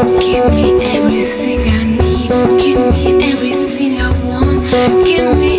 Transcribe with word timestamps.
Give 0.00 0.50
me 0.54 0.82
everything 0.96 1.60
I 1.68 1.84
need. 1.84 2.30
Give 2.58 2.80
me 2.94 3.32
everything 3.32 4.00
I 4.00 4.08
want. 4.24 5.04
Give 5.04 5.38
me. 5.38 5.49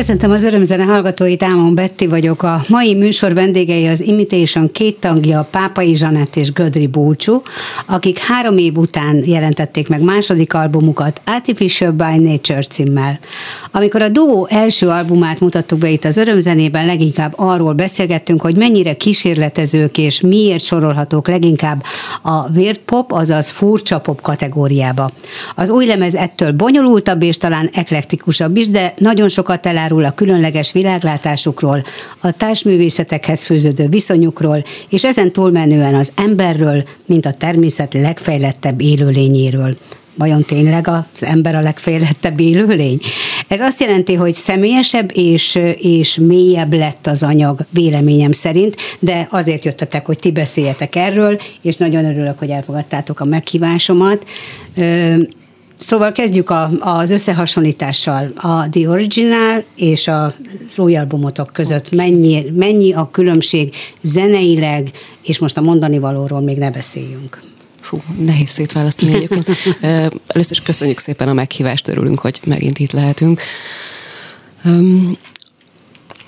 Köszöntöm 0.00 0.30
az 0.30 0.44
örömzene 0.44 0.84
hallgatóit, 0.84 1.42
Ámon 1.42 1.74
Betti 1.74 2.06
vagyok. 2.06 2.42
A 2.42 2.62
mai 2.68 2.94
műsor 2.94 3.34
vendégei 3.34 3.86
az 3.86 4.00
Imitation 4.00 4.72
két 4.72 4.96
tagja, 5.00 5.48
Pápai 5.50 5.94
Zsanett 5.94 6.36
és 6.36 6.52
Gödri 6.52 6.86
Búcsú, 6.86 7.42
akik 7.86 8.18
három 8.18 8.58
év 8.58 8.76
után 8.76 9.22
jelentették 9.24 9.88
meg 9.88 10.02
második 10.02 10.54
albumukat 10.54 11.20
Artificial 11.26 11.90
by 11.90 12.18
Nature 12.18 12.62
címmel. 12.62 13.18
Amikor 13.72 14.02
a 14.02 14.08
duó 14.08 14.46
első 14.50 14.88
albumát 14.88 15.40
mutattuk 15.40 15.78
be 15.78 15.88
itt 15.88 16.04
az 16.04 16.16
örömzenében, 16.16 16.86
leginkább 16.86 17.32
arról 17.36 17.72
beszélgettünk, 17.72 18.40
hogy 18.40 18.56
mennyire 18.56 18.94
kísérletezők 18.94 19.98
és 19.98 20.20
miért 20.20 20.64
sorolhatók 20.64 21.28
leginkább 21.28 21.82
a 22.22 22.50
weird 22.50 22.78
pop, 22.78 23.12
azaz 23.12 23.50
furcsa 23.50 24.00
pop 24.00 24.20
kategóriába. 24.20 25.10
Az 25.54 25.70
új 25.70 25.86
lemez 25.86 26.14
ettől 26.14 26.52
bonyolultabb 26.52 27.22
és 27.22 27.36
talán 27.36 27.70
eklektikusabb 27.72 28.56
is, 28.56 28.68
de 28.68 28.94
nagyon 28.98 29.28
sokat 29.28 29.60
elárul 29.90 30.04
a 30.04 30.14
különleges 30.14 30.72
világlátásukról, 30.72 31.82
a 32.20 32.30
társművészetekhez 32.30 33.44
főződő 33.44 33.88
viszonyukról, 33.88 34.64
és 34.88 35.04
ezen 35.04 35.32
túlmenően 35.32 35.94
az 35.94 36.12
emberről, 36.16 36.84
mint 37.06 37.26
a 37.26 37.32
természet 37.32 37.94
legfejlettebb 37.94 38.80
élőlényéről. 38.80 39.76
Vajon 40.14 40.42
tényleg 40.42 40.88
az 40.88 41.24
ember 41.24 41.54
a 41.54 41.60
legfejlettebb 41.60 42.40
élőlény? 42.40 43.00
Ez 43.48 43.60
azt 43.60 43.80
jelenti, 43.80 44.14
hogy 44.14 44.34
személyesebb 44.34 45.10
és, 45.14 45.58
és 45.76 46.18
mélyebb 46.20 46.72
lett 46.72 47.06
az 47.06 47.22
anyag 47.22 47.60
véleményem 47.70 48.32
szerint, 48.32 48.76
de 48.98 49.28
azért 49.30 49.64
jöttetek, 49.64 50.06
hogy 50.06 50.18
ti 50.18 50.30
beszéljetek 50.30 50.96
erről, 50.96 51.40
és 51.62 51.76
nagyon 51.76 52.04
örülök, 52.04 52.38
hogy 52.38 52.50
elfogadtátok 52.50 53.20
a 53.20 53.24
meghívásomat. 53.24 54.24
Szóval 55.80 56.12
kezdjük 56.12 56.50
a, 56.50 56.70
az 56.80 57.10
összehasonlítással. 57.10 58.32
A 58.34 58.68
The 58.68 58.88
Original 58.88 59.64
és 59.74 60.08
az 60.08 60.78
új 60.78 60.96
albumotok 60.96 61.50
között 61.52 61.94
mennyi, 61.94 62.44
mennyi 62.54 62.92
a 62.92 63.08
különbség 63.10 63.74
zeneileg, 64.02 64.90
és 65.22 65.38
most 65.38 65.56
a 65.56 65.60
mondani 65.60 65.98
valóról 65.98 66.40
még 66.40 66.58
ne 66.58 66.70
beszéljünk. 66.70 67.42
Fú, 67.80 68.02
nehéz 68.18 68.48
szétválasztani 68.48 69.14
egyébként. 69.14 69.48
Először 70.26 70.52
is 70.52 70.60
köszönjük 70.60 70.98
szépen 70.98 71.28
a 71.28 71.32
meghívást, 71.32 71.88
örülünk, 71.88 72.18
hogy 72.18 72.40
megint 72.44 72.78
itt 72.78 72.92
lehetünk. 72.92 73.40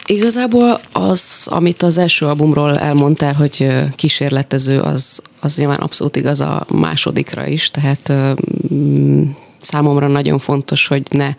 Igazából 0.07 0.81
az, 0.93 1.47
amit 1.51 1.83
az 1.83 1.99
első 1.99 2.27
albumról 2.27 2.79
elmondtál, 2.79 3.35
hogy 3.35 3.69
kísérletező, 3.97 4.81
az, 4.81 5.23
az 5.41 5.57
nyilván 5.57 5.79
abszolút 5.79 6.17
igaz 6.17 6.41
a 6.41 6.67
másodikra 6.69 7.47
is, 7.47 7.71
tehát 7.71 8.13
um, 8.71 9.37
számomra 9.59 10.09
nagyon 10.09 10.39
fontos, 10.39 10.87
hogy 10.87 11.03
ne 11.11 11.35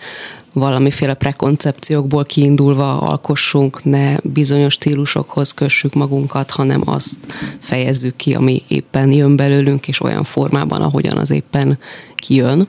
valamiféle 0.54 1.14
prekoncepciókból 1.14 2.24
kiindulva 2.24 2.98
alkossunk, 2.98 3.84
ne 3.84 4.16
bizonyos 4.24 4.74
stílusokhoz 4.74 5.52
kössük 5.52 5.94
magunkat, 5.94 6.52
hanem 6.52 6.82
azt 6.86 7.20
fejezzük 7.60 8.16
ki, 8.16 8.34
ami 8.34 8.62
éppen 8.68 9.12
jön 9.12 9.36
belőlünk, 9.36 9.88
és 9.88 10.02
olyan 10.02 10.24
formában, 10.24 10.82
ahogyan 10.82 11.18
az 11.18 11.32
éppen 11.32 11.80
kijön. 12.16 12.68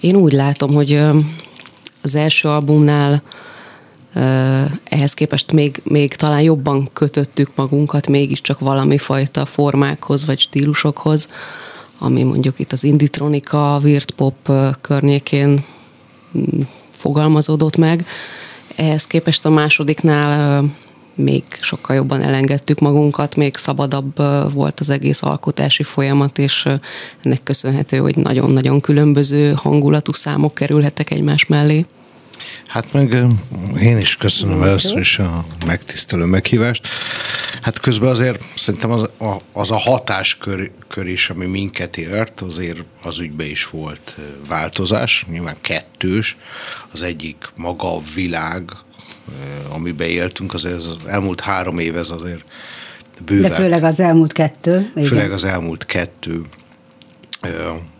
Én 0.00 0.16
úgy 0.16 0.32
látom, 0.32 0.74
hogy 0.74 1.00
az 2.02 2.14
első 2.14 2.48
albumnál 2.48 3.22
ehhez 4.84 5.14
képest 5.14 5.52
még, 5.52 5.80
még 5.84 6.14
talán 6.14 6.40
jobban 6.40 6.88
kötöttük 6.92 7.50
magunkat 7.54 8.08
mégiscsak 8.08 8.58
valami 8.58 8.98
fajta 8.98 9.46
formákhoz 9.46 10.26
vagy 10.26 10.38
stílusokhoz, 10.38 11.28
ami 11.98 12.22
mondjuk 12.22 12.58
itt 12.58 12.72
az 12.72 12.84
inditronika, 12.84 13.80
weird 13.82 14.10
pop 14.10 14.52
környékén 14.80 15.64
mm, 16.38 16.60
fogalmazódott 16.90 17.76
meg. 17.76 18.06
Ehhez 18.76 19.06
képest 19.06 19.44
a 19.44 19.50
másodiknál 19.50 20.64
még 21.14 21.44
sokkal 21.60 21.96
jobban 21.96 22.22
elengedtük 22.22 22.78
magunkat, 22.78 23.36
még 23.36 23.56
szabadabb 23.56 24.16
volt 24.52 24.80
az 24.80 24.90
egész 24.90 25.22
alkotási 25.22 25.82
folyamat, 25.82 26.38
és 26.38 26.68
ennek 27.22 27.42
köszönhető, 27.42 27.98
hogy 27.98 28.16
nagyon-nagyon 28.16 28.80
különböző 28.80 29.52
hangulatú 29.56 30.12
számok 30.12 30.54
kerülhettek 30.54 31.10
egymás 31.10 31.46
mellé. 31.46 31.86
Hát 32.66 32.92
meg 32.92 33.12
én 33.80 33.98
is 33.98 34.16
köszönöm 34.16 34.62
először 34.62 34.98
is 34.98 35.18
a 35.18 35.44
megtisztelő 35.66 36.24
meghívást. 36.24 36.88
Hát 37.62 37.80
közben 37.80 38.08
azért 38.08 38.44
szerintem 38.56 38.90
az 38.90 39.02
a, 39.18 39.36
az 39.52 39.70
a 39.70 39.78
hatáskör 39.78 40.70
kör 40.88 41.06
is, 41.06 41.30
ami 41.30 41.46
minket 41.46 41.96
ért, 41.96 42.40
azért 42.40 42.78
az 43.02 43.18
ügybe 43.18 43.44
is 43.44 43.68
volt 43.68 44.16
változás, 44.48 45.26
nyilván 45.30 45.56
kettős. 45.60 46.36
Az 46.92 47.02
egyik 47.02 47.50
maga 47.56 47.96
a 47.96 48.00
világ, 48.14 48.70
amiben 49.68 50.08
éltünk, 50.08 50.54
az, 50.54 50.64
az 50.64 50.96
elmúlt 51.06 51.40
három 51.40 51.78
év 51.78 51.96
ez 51.96 52.10
azért 52.10 52.44
bőven. 53.24 53.50
De 53.50 53.56
főleg 53.56 53.84
az 53.84 54.00
elmúlt 54.00 54.32
kettő. 54.32 54.92
Igen. 54.96 55.08
Főleg 55.08 55.30
az 55.30 55.44
elmúlt 55.44 55.86
kettő 55.86 56.42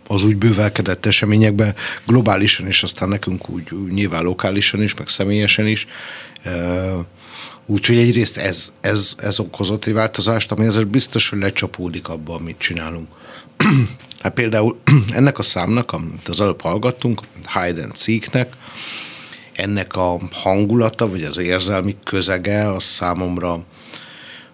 az 0.07 0.23
úgy 0.23 0.37
bővelkedett 0.37 1.05
eseményekben 1.05 1.75
globálisan, 2.05 2.67
és 2.67 2.83
aztán 2.83 3.09
nekünk 3.09 3.49
úgy, 3.49 3.73
úgy 3.73 3.91
nyilván 3.91 4.23
lokálisan 4.23 4.81
is, 4.81 4.93
meg 4.93 5.07
személyesen 5.07 5.67
is. 5.67 5.87
Úgyhogy 7.65 7.97
egyrészt 7.97 8.37
ez, 8.37 8.73
ez, 8.81 9.13
ez 9.17 9.39
okozott 9.39 9.85
egy 9.85 9.93
változást, 9.93 10.51
ami 10.51 10.65
azért 10.65 10.87
biztos, 10.87 11.29
hogy 11.29 11.39
lecsapódik 11.39 12.07
abba, 12.07 12.33
amit 12.35 12.57
csinálunk. 12.57 13.07
hát 14.21 14.33
például 14.33 14.79
ennek 15.13 15.39
a 15.39 15.43
számnak, 15.43 15.91
amit 15.91 16.27
az 16.27 16.41
előbb 16.41 16.61
hallgattunk, 16.61 17.21
Hide 17.53 17.83
and 17.83 17.97
Seek-nek, 17.97 18.53
ennek 19.53 19.95
a 19.95 20.19
hangulata, 20.31 21.09
vagy 21.09 21.23
az 21.23 21.37
érzelmi 21.37 21.95
közege, 22.03 22.71
az 22.71 22.83
számomra 22.83 23.65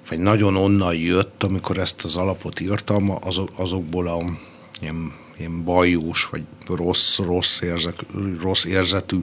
vagy 0.10 0.20
nagyon 0.20 0.56
onnan 0.56 0.96
jött, 0.96 1.44
amikor 1.44 1.78
ezt 1.78 2.04
az 2.04 2.18
alapot 2.18 2.60
írtam, 2.60 3.18
azok, 3.22 3.50
azokból 3.56 4.08
a 4.08 4.18
ilyen 4.84 5.14
ilyen 5.38 5.64
bajós, 5.64 6.28
vagy 6.32 6.44
rossz, 6.68 7.18
rossz, 7.18 7.62
érzek, 7.62 7.96
rossz 8.42 8.66
érzetű 8.66 9.18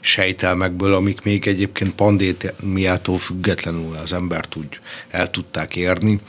sejtelmekből, 0.00 0.94
amik 0.94 1.22
még 1.22 1.46
egyébként 1.46 1.94
pandémiától 1.94 3.18
függetlenül 3.18 3.96
az 3.96 4.12
embert 4.12 4.56
úgy 4.56 4.80
el 5.08 5.30
tudták 5.30 5.76
érni. 5.76 6.20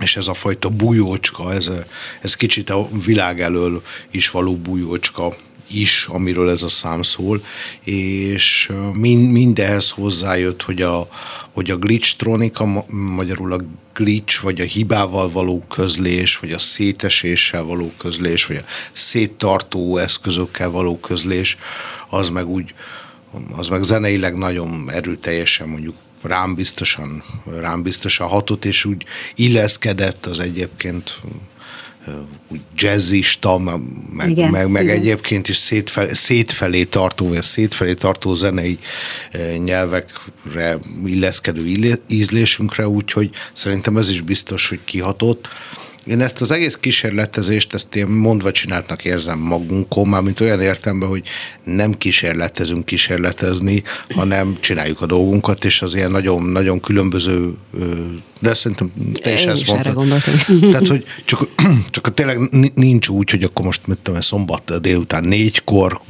És 0.00 0.16
ez 0.16 0.28
a 0.28 0.34
fajta 0.34 0.68
bujócska, 0.68 1.52
ez, 1.52 1.70
ez 2.20 2.34
kicsit 2.34 2.70
a 2.70 2.88
világ 3.04 3.40
elől 3.40 3.82
is 4.10 4.30
való 4.30 4.56
bujócska 4.56 5.36
is, 5.70 6.06
amiről 6.10 6.50
ez 6.50 6.62
a 6.62 6.68
szám 6.68 7.02
szól, 7.02 7.44
és 7.84 8.70
mind, 8.92 9.32
mindehhez 9.32 9.90
hozzájött, 9.90 10.62
hogy 10.62 10.82
a, 10.82 11.08
hogy 11.52 11.70
a 11.70 11.76
glitchtronika, 11.76 12.84
magyarul 12.90 13.52
a 13.52 13.60
glitch, 13.94 14.42
vagy 14.42 14.60
a 14.60 14.64
hibával 14.64 15.30
való 15.30 15.64
közlés, 15.68 16.38
vagy 16.38 16.52
a 16.52 16.58
széteséssel 16.58 17.64
való 17.64 17.92
közlés, 17.98 18.46
vagy 18.46 18.56
a 18.56 18.64
széttartó 18.92 19.96
eszközökkel 19.96 20.70
való 20.70 20.98
közlés, 20.98 21.56
az 22.08 22.28
meg 22.28 22.48
úgy, 22.48 22.74
az 23.56 23.68
meg 23.68 23.82
zeneileg 23.82 24.36
nagyon 24.36 24.90
erőteljesen 24.90 25.68
mondjuk 25.68 25.94
rám 26.22 26.54
biztosan, 26.54 27.22
rám 27.44 27.82
biztosan 27.82 28.28
hatott, 28.28 28.64
és 28.64 28.84
úgy 28.84 29.04
illeszkedett 29.34 30.26
az 30.26 30.40
egyébként 30.40 31.18
úgy 32.48 32.60
jazzista, 32.76 33.58
meg, 33.58 34.30
igen, 34.30 34.50
meg, 34.50 34.68
meg 34.70 34.82
igen. 34.82 34.96
egyébként 34.96 35.48
is 35.48 35.56
szétfelé, 35.56 36.12
szétfelé 36.12 36.84
tartó, 36.84 37.28
vagy 37.28 37.42
szétfelé 37.42 37.94
tartó 37.94 38.34
zenei 38.34 38.78
nyelvekre 39.64 40.78
illeszkedő 41.04 41.96
ízlésünkre, 42.08 42.88
úgyhogy 42.88 43.30
szerintem 43.52 43.96
ez 43.96 44.08
is 44.08 44.20
biztos, 44.20 44.68
hogy 44.68 44.80
kihatott. 44.84 45.48
Én 46.10 46.20
ezt 46.20 46.40
az 46.40 46.50
egész 46.50 46.78
kísérletezést, 46.80 47.74
ezt 47.74 47.96
én 47.96 48.06
mondva 48.06 48.50
csináltnak 48.50 49.04
érzem 49.04 49.38
magunkon, 49.38 50.08
már 50.08 50.22
mint 50.22 50.40
olyan 50.40 50.60
értemben, 50.60 51.08
hogy 51.08 51.22
nem 51.64 51.92
kísérletezünk 51.92 52.84
kísérletezni, 52.84 53.82
hanem 54.08 54.56
csináljuk 54.60 55.00
a 55.00 55.06
dolgunkat, 55.06 55.64
és 55.64 55.82
az 55.82 55.94
ilyen 55.94 56.10
nagyon, 56.10 56.42
nagyon 56.42 56.80
különböző, 56.80 57.54
de 58.40 58.54
szerintem 58.54 58.92
te 59.12 59.32
is 59.32 59.42
én 59.42 59.48
ezt 59.48 59.62
is 59.62 59.68
mondtad. 59.68 60.22
Tehát, 60.70 60.86
hogy 60.86 61.04
csak, 61.24 61.48
csak 61.90 62.14
tényleg 62.14 62.38
nincs 62.74 63.08
úgy, 63.08 63.30
hogy 63.30 63.42
akkor 63.42 63.64
most 63.64 63.86
mit 63.86 63.98
tudom, 63.98 64.20
szombat 64.20 64.80
délután 64.80 65.24
négykor 65.24 66.00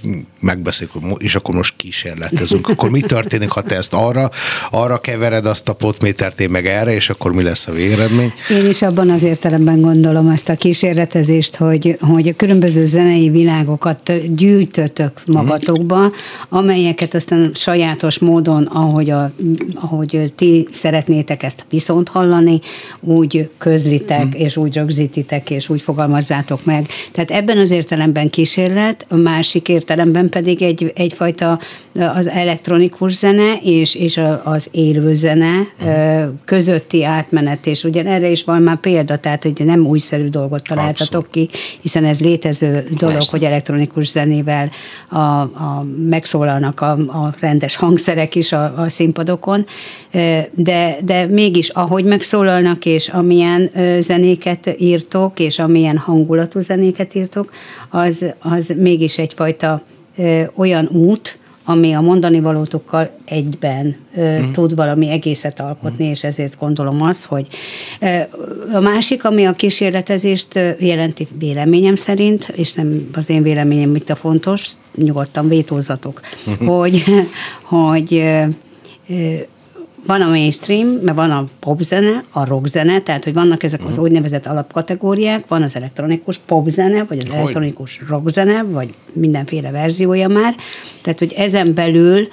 megbeszéljük, 0.41 0.95
és 1.19 1.35
akkor 1.35 1.55
most 1.55 1.75
kísérletezünk. 1.77 2.69
Akkor 2.69 2.91
mi 2.91 3.01
történik, 3.01 3.51
ha 3.51 3.63
te 3.63 3.77
ezt 3.77 3.93
arra, 3.93 4.31
arra 4.71 4.99
kevered 4.99 5.47
azt 5.47 5.69
a 5.69 5.73
potmétert, 5.73 6.41
én 6.41 6.51
meg 6.51 6.67
erre, 6.67 6.95
és 6.95 7.11
akkor 7.11 7.33
mi 7.33 7.43
lesz 7.43 7.67
a 7.67 7.73
végeredmény? 7.73 8.33
Én 8.51 8.69
is 8.69 8.83
abban 8.83 9.11
az 9.11 9.23
értelemben 9.23 9.81
gondolom 9.81 10.29
ezt 10.29 10.49
a 10.49 10.57
kísérletezést, 10.57 11.57
hogy, 11.57 11.97
hogy 12.01 12.29
a 12.29 12.37
különböző 12.37 12.85
zenei 12.85 13.31
világokat 13.31 14.35
gyűjtötök 14.35 15.23
magatokba, 15.27 16.13
amelyeket 16.49 17.15
aztán 17.15 17.51
sajátos 17.55 18.19
módon, 18.19 18.63
ahogy, 18.65 19.11
a, 19.11 19.33
ahogy 19.75 20.33
ti 20.37 20.69
szeretnétek 20.73 21.43
ezt 21.43 21.67
viszont 21.71 22.09
hallani, 22.09 22.61
úgy 23.01 23.51
közlitek, 23.59 24.27
mm. 24.27 24.41
és 24.41 24.57
úgy 24.57 24.75
rögzítitek, 24.75 25.51
és 25.51 25.69
úgy 25.69 25.83
fogalmazzátok 25.83 26.65
meg. 26.65 26.87
Tehát 27.13 27.31
ebben 27.31 27.59
az 27.59 27.71
értelemben 27.71 28.31
kísérlet, 28.31 29.07
a 29.09 29.17
másik 29.17 29.69
értelemben 29.69 30.30
pedig 30.31 30.63
egy, 30.63 30.93
egyfajta 30.95 31.59
az 32.15 32.29
elektronikus 32.29 33.15
zene 33.15 33.55
és, 33.63 33.95
és 33.95 34.21
az 34.45 34.69
élő 34.71 35.15
zene 35.15 35.59
mm. 35.59 36.29
közötti 36.45 37.05
átmenet, 37.05 37.67
és 37.67 37.85
ugyan 37.85 38.07
erre 38.07 38.31
is 38.31 38.45
van 38.45 38.63
már 38.63 38.77
példa, 38.77 39.17
tehát 39.17 39.43
hogy 39.43 39.63
nem 39.65 39.87
újszerű 39.87 40.29
dolgot 40.29 40.63
találtatok 40.63 41.25
Abszolút. 41.25 41.51
ki, 41.51 41.59
hiszen 41.81 42.05
ez 42.05 42.21
létező 42.21 42.87
dolog, 42.99 43.15
Persze. 43.15 43.37
hogy 43.37 43.47
elektronikus 43.47 44.09
zenével 44.09 44.71
a, 45.09 45.19
a, 45.19 45.87
megszólalnak 46.09 46.81
a, 46.81 46.91
a 46.93 47.35
rendes 47.41 47.77
hangszerek 47.77 48.35
is 48.35 48.53
a, 48.53 48.75
a 48.77 48.89
színpadokon, 48.89 49.67
de, 50.55 50.97
de 51.05 51.27
mégis 51.27 51.69
ahogy 51.69 52.05
megszólalnak, 52.05 52.85
és 52.85 53.09
amilyen 53.09 53.71
zenéket 54.01 54.75
írtok, 54.79 55.39
és 55.39 55.59
amilyen 55.59 55.97
hangulatú 55.97 56.61
zenéket 56.61 57.15
írtok, 57.15 57.51
az, 57.91 58.25
az 58.39 58.73
mégis 58.77 59.19
egyfajta 59.19 59.83
olyan 60.57 60.87
út, 60.87 61.39
ami 61.65 61.93
a 61.93 62.01
mondani 62.01 62.41
valótokkal 62.41 63.11
egyben 63.25 63.97
mm. 64.21 64.53
tud 64.53 64.75
valami 64.75 65.11
egészet 65.11 65.61
alkotni, 65.61 66.07
mm. 66.07 66.11
és 66.11 66.25
ezért 66.25 66.59
gondolom 66.59 67.03
azt, 67.03 67.25
hogy 67.25 67.47
a 68.73 68.81
másik, 68.81 69.25
ami 69.25 69.45
a 69.45 69.53
kísérletezést 69.53 70.55
jelenti 70.79 71.29
véleményem 71.39 71.97
szerint, 71.97 72.53
és 72.55 72.73
nem 72.73 73.09
az 73.13 73.31
én 73.31 73.43
véleményem 73.43 73.95
itt 73.95 74.11
a 74.11 74.15
fontos, 74.15 74.71
nyugodtan 74.95 75.49
vétózatok, 75.49 76.21
mm. 76.51 76.67
hogy, 76.67 77.05
hogy 77.63 78.25
van 80.07 80.21
a 80.21 80.29
mainstream, 80.29 80.89
mert 80.89 81.17
van 81.17 81.31
a 81.31 81.45
popzene, 81.61 82.25
a 82.31 82.45
rockzene, 82.45 83.01
tehát 83.01 83.25
hogy 83.25 83.33
vannak 83.33 83.63
ezek 83.63 83.81
az 83.87 83.95
mhm. 83.95 84.05
úgynevezett 84.05 84.47
alapkategóriák, 84.47 85.49
van 85.49 85.63
az 85.63 85.77
elektronikus 85.77 86.39
popzene, 86.39 87.05
vagy 87.05 87.19
az 87.19 87.29
hogy? 87.29 87.37
elektronikus 87.37 88.01
rockzene, 88.09 88.63
vagy 88.63 88.95
mindenféle 89.13 89.71
verziója 89.71 90.29
már. 90.29 90.55
Tehát, 91.03 91.19
hogy 91.19 91.33
ezen 91.33 91.75
belül 91.75 92.29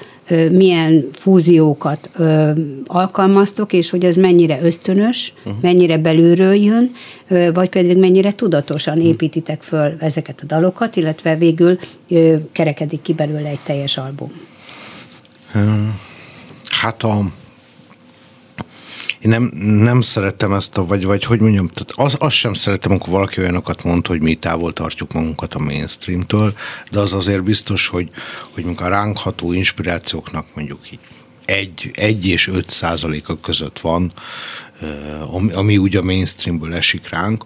milyen 0.51 1.05
fúziókat 1.13 2.09
ö, 2.15 2.51
alkalmaztok, 2.86 3.74
és 3.74 3.89
hogy 3.89 4.05
ez 4.05 4.15
mennyire 4.15 4.59
ösztönös, 4.62 5.33
uh-huh. 5.45 5.62
mennyire 5.62 5.97
belülről 5.97 6.53
jön, 6.53 6.91
ö, 7.27 7.51
vagy 7.53 7.69
pedig 7.69 7.97
mennyire 7.97 8.31
tudatosan 8.31 9.01
építitek 9.01 9.62
föl 9.62 9.95
ezeket 10.00 10.39
a 10.41 10.45
dalokat, 10.45 10.95
illetve 10.95 11.36
végül 11.36 11.79
ö, 12.09 12.36
kerekedik 12.51 13.01
ki 13.01 13.13
belőle 13.13 13.50
egy 13.50 13.59
teljes 13.63 13.97
album. 13.97 14.31
Hát 16.69 17.03
a 17.03 17.19
én 19.19 19.29
nem, 19.29 19.43
nem 19.62 20.01
szeretem 20.01 20.53
ezt 20.53 20.77
a, 20.77 20.86
vagy, 20.86 21.05
vagy 21.05 21.24
hogy 21.24 21.39
mondjam, 21.39 21.67
tehát 21.67 21.91
az, 21.95 22.15
azt 22.19 22.36
sem 22.36 22.53
szeretem, 22.53 22.91
amikor 22.91 23.13
valaki 23.13 23.39
olyanokat 23.39 23.83
mond, 23.83 24.07
hogy 24.07 24.21
mi 24.21 24.36
távol 24.36 24.74
tartjuk 24.74 25.13
magunkat 25.13 25.53
a 25.53 25.59
mainstreamtől, 25.59 26.53
de 26.91 27.00
az 27.00 27.13
azért 27.13 27.43
biztos, 27.43 27.88
hogy, 27.88 28.09
hogy 28.53 28.63
mondjuk 28.63 28.86
a 28.86 28.89
ránkható 28.89 29.53
inspirációknak 29.53 30.45
mondjuk 30.53 30.91
így 30.91 31.00
egy, 31.45 31.91
egy 31.93 32.27
és 32.27 32.47
öt 32.47 32.69
százaléka 32.69 33.39
között 33.39 33.79
van, 33.79 34.13
ami, 35.31 35.53
ami 35.53 35.77
úgy 35.77 35.95
a 35.95 36.01
mainstreamből 36.01 36.74
esik 36.74 37.09
ránk, 37.09 37.45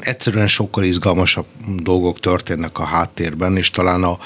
egyszerűen 0.00 0.48
sokkal 0.48 0.84
izgalmasabb 0.84 1.46
dolgok 1.82 2.20
történnek 2.20 2.78
a 2.78 2.84
háttérben, 2.84 3.56
és 3.56 3.70
talán 3.70 4.02
a, 4.02 4.18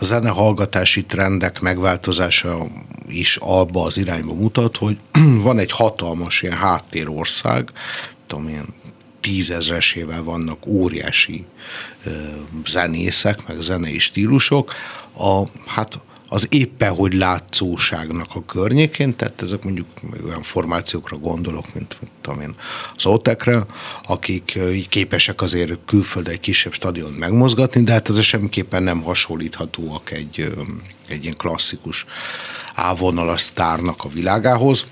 a 0.00 0.04
zenehallgatási 0.04 1.04
trendek 1.04 1.60
megváltozása 1.60 2.66
is 3.08 3.36
abba 3.36 3.82
az 3.82 3.98
irányba 3.98 4.34
mutat, 4.34 4.76
hogy 4.76 4.98
van 5.42 5.58
egy 5.58 5.70
hatalmas 5.70 6.42
ilyen 6.42 6.56
háttérország, 6.56 7.70
tudom, 8.26 8.48
ilyen 8.48 8.74
tízezresével 9.20 10.22
vannak 10.22 10.66
óriási 10.66 11.44
ö, 12.04 12.10
zenészek, 12.66 13.46
meg 13.48 13.60
zenei 13.60 13.98
stílusok, 13.98 14.74
a, 15.16 15.42
hát 15.66 16.00
az 16.32 16.46
éppen 16.50 16.94
hogy 16.94 17.14
látszóságnak 17.14 18.26
a 18.34 18.44
környékén, 18.44 19.16
tehát 19.16 19.42
ezek 19.42 19.64
mondjuk 19.64 19.86
olyan 20.24 20.42
formációkra 20.42 21.16
gondolok, 21.16 21.74
mint, 21.74 21.98
tudom 22.20 22.40
én, 22.40 22.54
az 22.94 23.06
Otekre, 23.06 23.64
akik 24.02 24.58
képesek 24.88 25.42
azért 25.42 25.72
külföldre 25.86 26.32
egy 26.32 26.40
kisebb 26.40 26.72
stadion 26.72 27.12
megmozgatni, 27.12 27.82
de 27.82 27.92
hát 27.92 28.08
ez 28.08 28.20
semmiképpen 28.22 28.82
nem 28.82 29.02
hasonlíthatóak 29.02 30.10
egy, 30.10 30.52
egy 31.08 31.22
ilyen 31.22 31.36
klasszikus 31.36 32.06
ávonalas 32.74 33.40
sztárnak 33.40 34.04
a 34.04 34.08
világához. 34.08 34.84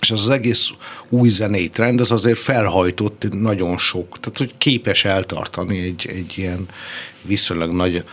És 0.00 0.10
az, 0.10 0.20
az 0.20 0.28
egész 0.28 0.68
új 1.08 1.28
zenei 1.28 1.68
trend, 1.68 2.00
az 2.00 2.10
azért 2.10 2.38
felhajtott 2.38 3.26
nagyon 3.30 3.78
sok, 3.78 4.20
tehát 4.20 4.38
hogy 4.38 4.54
képes 4.58 5.04
eltartani 5.04 5.78
egy, 5.78 6.06
egy 6.08 6.32
ilyen 6.36 6.68
viszonylag 7.22 7.72
nagy 7.72 8.04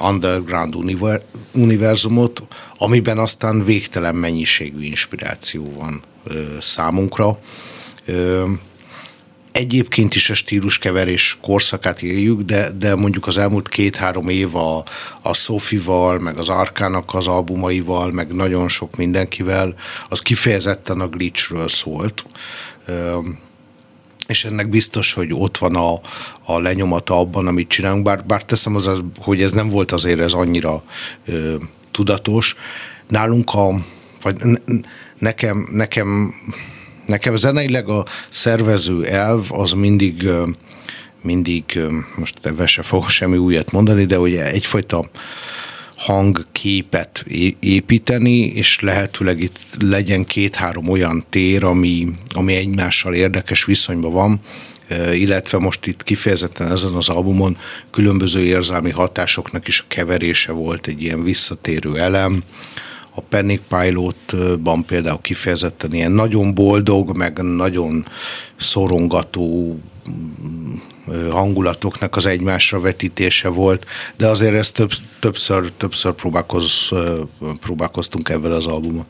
underground 0.00 0.74
univerzumot, 1.54 2.42
amiben 2.78 3.18
aztán 3.18 3.64
végtelen 3.64 4.14
mennyiségű 4.14 4.82
inspiráció 4.82 5.72
van 5.78 6.02
ö, 6.24 6.42
számunkra. 6.60 7.38
Ö, 8.06 8.44
egyébként 9.52 10.14
is 10.14 10.30
a 10.30 10.34
stíluskeverés 10.34 11.38
korszakát 11.42 12.02
éljük, 12.02 12.40
de, 12.40 12.70
de 12.70 12.94
mondjuk 12.94 13.26
az 13.26 13.38
elmúlt 13.38 13.68
két-három 13.68 14.28
év 14.28 14.56
a, 14.56 14.84
a 15.22 15.34
Sofival, 15.34 16.18
meg 16.18 16.38
az 16.38 16.48
Arkának 16.48 17.14
az 17.14 17.26
albumaival, 17.26 18.10
meg 18.10 18.34
nagyon 18.34 18.68
sok 18.68 18.96
mindenkivel, 18.96 19.74
az 20.08 20.20
kifejezetten 20.20 21.00
a 21.00 21.08
glitchről 21.08 21.68
szólt. 21.68 22.24
Ö, 22.86 23.18
és 24.26 24.44
ennek 24.44 24.68
biztos, 24.68 25.12
hogy 25.12 25.32
ott 25.32 25.58
van 25.58 25.76
a, 25.76 25.92
a 26.44 26.58
lenyomata 26.58 27.18
abban, 27.18 27.46
amit 27.46 27.68
csinálunk, 27.68 28.04
bár, 28.04 28.24
bár 28.24 28.44
teszem 28.44 28.74
az, 28.74 29.02
hogy 29.18 29.42
ez 29.42 29.52
nem 29.52 29.68
volt 29.68 29.92
azért 29.92 30.20
ez 30.20 30.32
annyira 30.32 30.82
ö, 31.26 31.54
tudatos. 31.90 32.56
Nálunk 33.08 33.54
a, 33.54 33.84
vagy 34.22 34.36
nekem, 35.18 35.68
nekem, 35.72 36.34
nekem 37.06 37.36
zeneileg 37.36 37.88
a 37.88 38.04
szervező 38.30 39.04
elv 39.04 39.52
az 39.52 39.72
mindig, 39.72 40.28
mindig 41.22 41.80
most 42.16 42.46
ebben 42.46 42.66
se 42.66 42.82
fogok 42.82 43.10
semmi 43.10 43.36
újat 43.36 43.72
mondani, 43.72 44.04
de 44.04 44.18
ugye 44.18 44.50
egyfajta 44.50 45.08
hangképet 46.06 47.24
építeni, 47.60 48.38
és 48.38 48.80
lehetőleg 48.80 49.40
itt 49.40 49.58
legyen 49.78 50.24
két-három 50.24 50.88
olyan 50.88 51.24
tér, 51.30 51.64
ami, 51.64 52.08
ami 52.34 52.54
egymással 52.54 53.14
érdekes 53.14 53.64
viszonyban 53.64 54.12
van, 54.12 54.40
illetve 55.12 55.58
most 55.58 55.86
itt 55.86 56.02
kifejezetten 56.02 56.70
ezen 56.70 56.92
az 56.92 57.08
albumon 57.08 57.56
különböző 57.90 58.44
érzelmi 58.44 58.90
hatásoknak 58.90 59.68
is 59.68 59.80
a 59.80 59.84
keverése 59.88 60.52
volt 60.52 60.86
egy 60.86 61.02
ilyen 61.02 61.22
visszatérő 61.22 61.98
elem. 61.98 62.42
A 63.14 63.20
Panic 63.20 63.60
Pilotban 63.68 64.84
például 64.84 65.20
kifejezetten 65.20 65.94
ilyen 65.94 66.12
nagyon 66.12 66.54
boldog, 66.54 67.16
meg 67.16 67.42
nagyon 67.42 68.06
szorongató 68.56 69.78
hangulatoknak 71.30 72.16
az 72.16 72.26
egymásra 72.26 72.80
vetítése 72.80 73.48
volt, 73.48 73.86
de 74.16 74.26
azért 74.26 74.54
ezt 74.54 74.74
több, 74.74 74.90
többször, 75.20 75.72
többször 75.76 76.12
próbálkoz, 76.12 76.90
próbálkoztunk 77.60 78.28
ebben 78.28 78.52
az 78.52 78.66
albumon. 78.66 79.06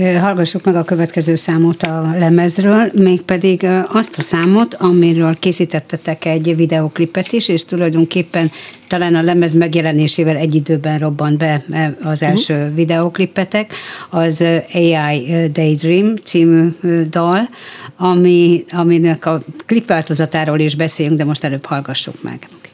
Hallgassuk 0.00 0.64
meg 0.64 0.76
a 0.76 0.84
következő 0.84 1.34
számot 1.34 1.82
a 1.82 2.14
lemezről, 2.18 2.90
mégpedig 2.94 3.66
azt 3.88 4.18
a 4.18 4.22
számot, 4.22 4.74
amiről 4.74 5.34
készítettetek 5.34 6.24
egy 6.24 6.56
videoklipet 6.56 7.32
is, 7.32 7.48
és 7.48 7.64
tulajdonképpen 7.64 8.50
talán 8.88 9.14
a 9.14 9.22
lemez 9.22 9.54
megjelenésével 9.54 10.36
egy 10.36 10.54
időben 10.54 10.98
robbant 10.98 11.38
be 11.38 11.64
az 12.02 12.20
mhm. 12.20 12.30
első 12.30 12.54
uh-huh. 12.54 12.74
videoklipetek, 12.74 13.72
az 14.10 14.44
AI 14.72 15.50
Daydream 15.52 16.16
című 16.16 16.68
dal, 17.10 17.48
ami, 17.96 18.64
aminek 18.70 19.26
a 19.26 19.42
klipváltozatáról 19.66 20.58
is 20.58 20.74
beszéljünk, 20.74 21.18
de 21.18 21.24
most 21.24 21.44
előbb 21.44 21.64
hallgassuk 21.64 22.22
meg. 22.22 22.48
Pápai 22.48 22.73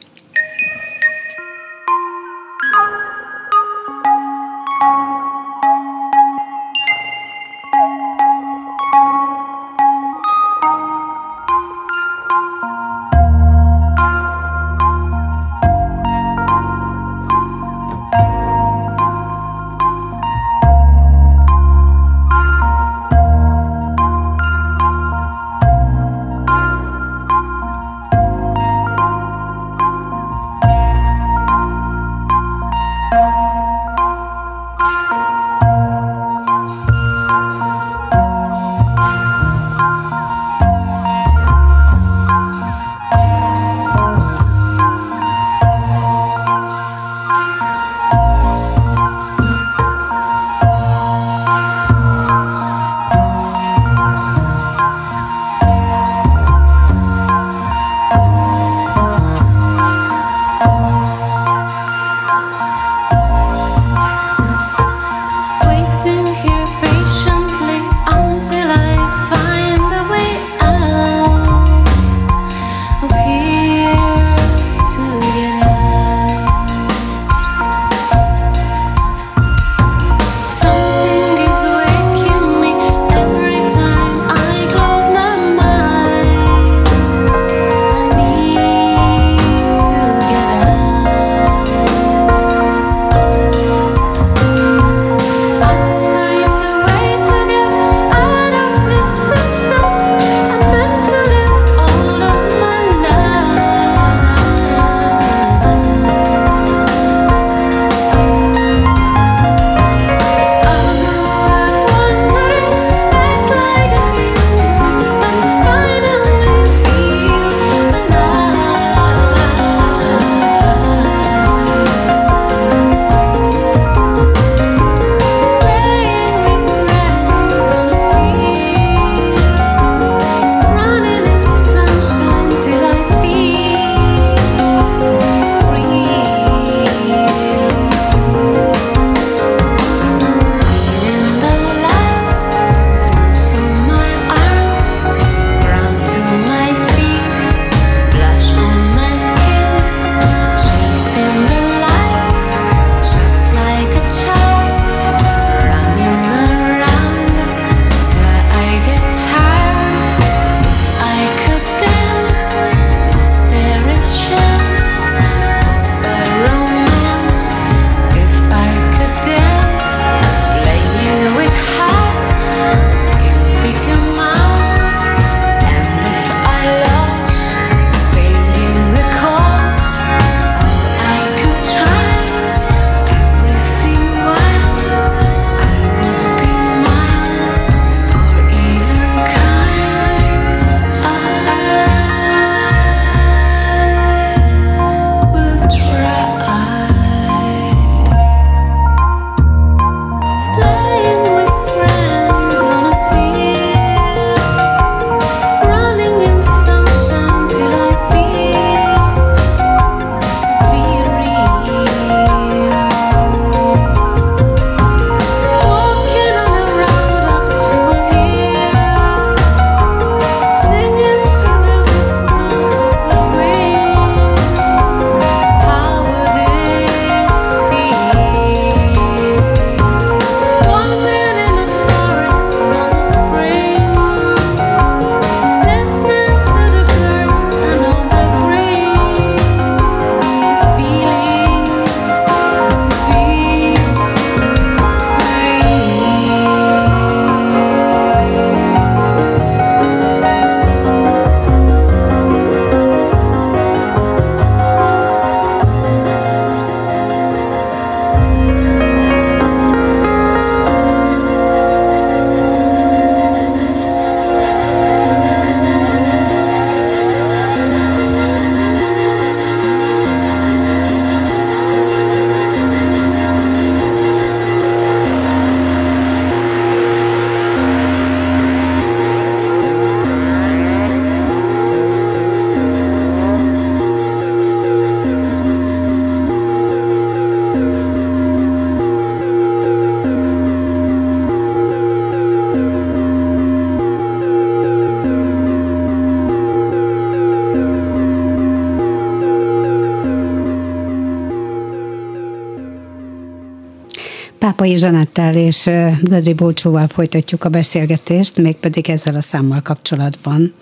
Zsanettel 305.15 305.43
és 305.43 305.71
Gödri 306.03 306.33
Bócsóval 306.33 306.87
folytatjuk 306.87 307.45
a 307.45 307.49
beszélgetést, 307.49 308.37
mégpedig 308.37 308.91
ezzel 308.91 309.15
a 309.15 309.21
számmal 309.21 309.61
kapcsolatban, 309.61 310.53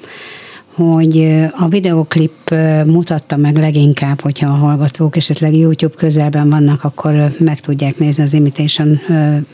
hogy 0.75 1.39
a 1.53 1.69
videoklip 1.69 2.51
mutatta 2.87 3.37
meg 3.37 3.57
leginkább, 3.57 4.21
hogyha 4.21 4.53
a 4.53 4.57
hallgatók 4.57 5.17
esetleg 5.17 5.55
YouTube 5.55 5.95
közelben 5.97 6.51
vannak, 6.51 6.85
akkor 6.85 7.35
meg 7.39 7.61
tudják 7.61 7.99
nézni 7.99 8.23
az 8.23 8.33
Imitation 8.33 9.01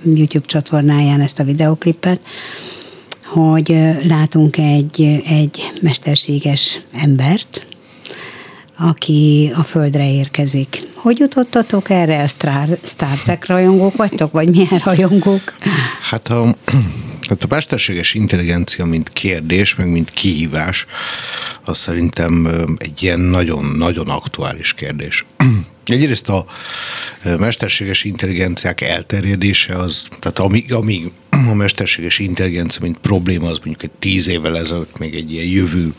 YouTube 0.05 0.47
csatornáján 0.47 1.21
ezt 1.21 1.39
a 1.39 1.45
videoklipet, 1.45 2.21
hogy 3.25 3.77
látunk 4.03 4.57
egy, 4.57 5.23
egy 5.27 5.73
mesterséges 5.81 6.81
embert, 6.93 7.67
aki 8.79 9.53
a 9.57 9.63
Földre 9.63 10.11
érkezik. 10.13 10.84
Hogy 11.05 11.19
jutottatok 11.19 11.91
erre? 11.91 12.23
A 12.23 12.27
Star, 12.27 12.79
Star 12.83 13.19
Trek 13.23 13.47
rajongók 13.47 13.97
vagytok, 13.97 14.33
vagy 14.33 14.49
milyen 14.49 14.83
rajongók? 14.85 15.55
Hát 16.01 16.29
a, 16.29 16.57
hát 17.29 17.43
a 17.43 17.47
mesterséges 17.49 18.15
intelligencia, 18.15 18.85
mint 18.85 19.13
kérdés, 19.13 19.75
meg 19.75 19.91
mint 19.91 20.11
kihívás, 20.11 20.87
az 21.65 21.77
szerintem 21.77 22.49
egy 22.79 23.03
ilyen 23.03 23.21
nagyon-nagyon 23.21 24.09
aktuális 24.09 24.75
kérdés. 24.75 25.25
Egyrészt 25.85 26.29
a 26.29 26.47
mesterséges 27.39 28.05
intelligenciák 28.05 28.81
elterjedése 28.81 29.77
az, 29.77 30.07
tehát 30.21 30.39
amíg, 30.39 30.73
amíg 30.73 31.11
a 31.51 31.55
mesterséges 31.55 32.19
intelligencia, 32.19 32.83
mint 32.83 32.99
probléma, 32.99 33.47
az 33.47 33.59
mondjuk 33.59 33.83
egy 33.83 33.99
tíz 33.99 34.29
évvel 34.29 34.59
ezelőtt 34.59 34.99
még 34.99 35.15
egy 35.15 35.33
ilyen 35.33 35.47
jövő 35.47 35.95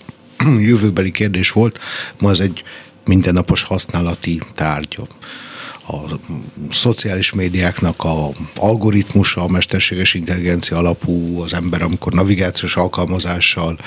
jövőbeli 0.60 1.12
kérdés 1.12 1.52
volt, 1.52 1.80
ma 2.20 2.30
ez 2.30 2.39
egy 2.39 2.63
mindennapos 3.06 3.63
használati 3.63 4.41
tárgy 4.54 5.00
a 5.88 6.20
szociális 6.72 7.34
médiáknak 7.34 8.04
a 8.04 8.30
algoritmusa, 8.56 9.41
a 9.41 9.48
mesterséges 9.48 10.13
intelligencia 10.13 10.78
alapú, 10.78 11.41
az 11.41 11.54
ember, 11.54 11.82
amikor 11.82 12.13
navigációs 12.13 12.76
alkalmazással 12.76 13.78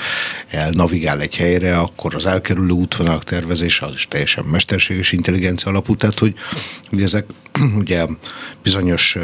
elnavigál 0.47 1.21
egy 1.21 1.35
helyre, 1.35 1.77
akkor 1.77 2.15
az 2.15 2.25
elkerülő 2.25 2.71
útvonalak 2.71 3.23
tervezése 3.23 3.85
az 3.85 3.93
is 3.93 4.07
teljesen 4.07 4.45
mesterséges 4.45 5.11
intelligencia 5.11 5.71
alapú, 5.71 5.95
tehát 5.95 6.19
hogy, 6.19 6.33
hogy 6.89 7.01
ezek 7.01 7.25
ugye 7.81 8.05
bizonyos 8.63 9.17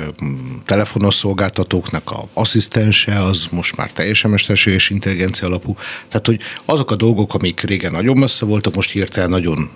telefonos 0.65 1.13
szolgáltatóknak 1.13 2.12
a 2.12 2.27
asszisztense, 2.34 3.23
az 3.23 3.45
most 3.51 3.75
már 3.75 3.91
teljesen 3.91 4.31
mesterséges 4.31 4.89
intelligencia 4.89 5.47
alapú, 5.47 5.75
tehát 6.08 6.25
hogy 6.25 6.39
azok 6.65 6.91
a 6.91 6.95
dolgok, 6.95 7.34
amik 7.34 7.62
régen 7.62 7.91
nagyon 7.91 8.17
messze 8.17 8.45
voltak, 8.45 8.75
most 8.75 8.91
hirtelen 8.91 9.29
nagyon 9.29 9.69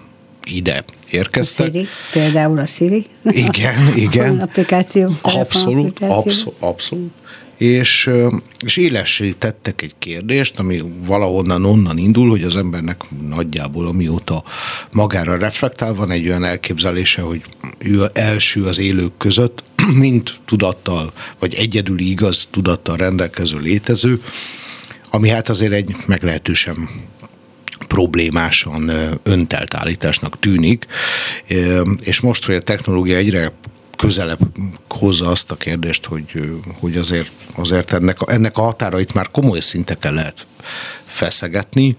ide 0.43 0.84
érkeztek. 1.12 1.67
A 1.67 1.71
Siri, 1.71 1.88
például 2.12 2.60
a 2.60 2.65
Siri. 2.65 3.06
Igen, 3.23 3.93
igen. 4.08 4.39
applikáció. 4.39 5.12
Abszolút, 5.21 5.99
abszolút, 5.99 6.56
abszolút. 6.60 7.12
És, 7.58 8.10
és 8.65 8.78
élessé 8.78 9.32
tettek 9.32 9.82
egy 9.82 9.95
kérdést, 9.99 10.60
ami 10.60 10.84
valahonnan 11.06 11.65
onnan 11.65 11.97
indul, 11.97 12.30
hogy 12.30 12.43
az 12.43 12.58
embernek 12.58 13.02
nagyjából 13.30 13.88
amióta 13.88 14.43
magára 14.91 15.38
reflektál, 15.38 15.93
van 15.93 16.12
egy 16.12 16.28
olyan 16.28 16.43
elképzelése, 16.43 17.21
hogy 17.21 17.41
ő 17.78 18.06
első 18.13 18.63
az 18.63 18.80
élők 18.80 19.17
között, 19.17 19.63
mint 19.93 20.39
tudattal, 20.45 21.13
vagy 21.39 21.54
egyedüli 21.54 22.10
igaz 22.10 22.47
tudattal 22.52 22.95
rendelkező 22.95 23.58
létező, 23.58 24.21
ami 25.10 25.30
hát 25.30 25.49
azért 25.49 25.73
egy 25.73 25.95
meglehetősen 26.08 26.89
problémásan 27.89 28.91
öntelt 29.23 29.73
állításnak 29.73 30.39
tűnik, 30.39 30.86
és 32.04 32.19
most, 32.19 32.45
hogy 32.45 32.56
a 32.56 32.62
technológia 32.62 33.17
egyre 33.17 33.52
közelebb 33.97 34.39
hozza 34.89 35.28
azt 35.28 35.52
a 35.52 35.56
kérdést, 35.56 36.06
hogy, 36.06 36.60
hogy 36.80 36.97
azért, 36.97 37.32
azért 37.56 37.93
ennek, 37.93 38.17
ennek 38.25 38.58
a 38.58 38.62
határait 38.62 39.13
már 39.13 39.32
komoly 39.32 39.60
szinteken 39.60 40.13
lehet 40.13 40.47
feszegetni, 41.06 41.97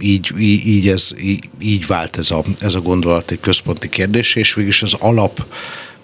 így, 0.00 0.32
így, 0.38 0.66
így, 0.66 0.88
ez, 0.88 1.10
így, 1.20 1.48
így 1.58 1.86
vált 1.86 2.18
ez 2.18 2.30
a, 2.30 2.44
ez 2.60 2.74
a 2.74 2.80
gondolat 2.80 3.30
egy 3.30 3.40
központi 3.40 3.88
kérdés, 3.88 4.34
és 4.34 4.54
végülis 4.54 4.82
az 4.82 4.94
alap 4.98 5.44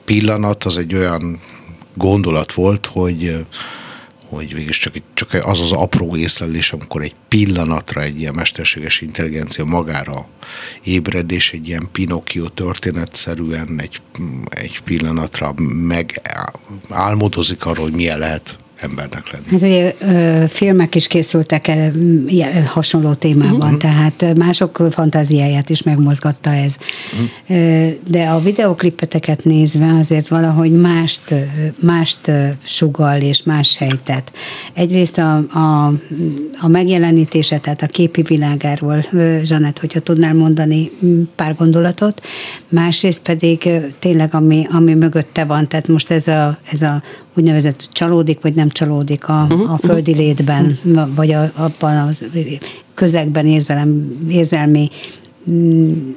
pillanat 0.05 0.65
az 0.65 0.79
egy 0.79 0.95
olyan 0.95 1.41
gondolat 1.95 2.53
volt, 2.53 2.87
hogy 2.87 3.47
hogy 4.29 4.55
végülis 4.55 4.79
csak, 4.79 4.95
csak 5.15 5.35
az 5.45 5.61
az 5.61 5.73
apró 5.73 6.17
észlelés, 6.17 6.73
amikor 6.73 7.03
egy 7.03 7.15
pillanatra 7.29 8.03
egy 8.03 8.21
ilyen 8.21 8.35
mesterséges 8.35 9.01
intelligencia 9.01 9.65
magára 9.65 10.29
ébred, 10.85 11.31
és 11.31 11.53
egy 11.53 11.69
ilyen 11.69 11.89
Pinocchio 11.93 12.49
történetszerűen 12.49 13.81
egy, 13.81 14.01
egy 14.49 14.81
pillanatra 14.85 15.55
meg 15.87 16.21
álmodozik 16.89 17.65
arról, 17.65 17.85
hogy 17.85 17.95
milyen 17.95 18.19
lehet 18.19 18.59
embernek 18.81 19.31
lenni. 19.33 19.45
Hát 19.51 19.62
ugye 19.62 19.95
filmek 20.49 20.95
is 20.95 21.07
készültek 21.07 21.71
hasonló 22.67 23.15
témában, 23.15 23.75
uh-huh. 23.75 23.77
tehát 23.77 24.37
mások 24.37 24.83
fantáziáját 24.91 25.71
is 25.71 25.83
megmozgatta 25.83 26.55
ez. 26.55 26.77
Uh-huh. 27.12 27.91
De 28.09 28.29
a 28.29 28.39
videoklipeteket 28.39 29.45
nézve 29.45 29.95
azért 29.99 30.29
valahogy 30.29 30.73
mást, 30.73 31.35
mást 31.81 32.31
sugal 32.62 33.21
és 33.21 33.43
más 33.43 33.77
helytet. 33.77 34.33
Egyrészt 34.75 35.19
a, 35.19 35.37
a, 35.37 35.93
a 36.61 36.69
megjelenítése, 36.69 37.59
tehát 37.59 37.83
a 37.83 37.87
képi 37.87 38.23
világáról, 38.23 39.07
Zsanett, 39.43 39.79
hogyha 39.79 40.01
tudnál 40.01 40.35
mondani 40.35 40.91
pár 41.35 41.55
gondolatot, 41.55 42.27
másrészt 42.69 43.23
pedig 43.23 43.69
tényleg 43.99 44.35
ami, 44.35 44.67
ami 44.71 44.95
mögötte 44.95 45.45
van, 45.45 45.69
tehát 45.69 45.89
most 45.89 46.11
ez 46.11 46.27
a, 46.27 46.59
ez 46.71 46.83
a 46.83 47.03
úgynevezett 47.37 47.88
csalódik, 47.92 48.40
vagy 48.40 48.55
nem 48.55 48.68
csalódik 48.68 49.29
a, 49.29 49.46
uh-huh. 49.51 49.72
a 49.72 49.79
földi 49.79 50.14
létben, 50.14 50.79
uh-huh. 50.85 51.14
vagy 51.14 51.33
a, 51.33 51.53
abban 51.55 51.96
az 51.96 52.25
közegben 52.94 53.46
érzelem, 53.46 54.16
érzelmi 54.29 54.90
mm, 55.51 56.11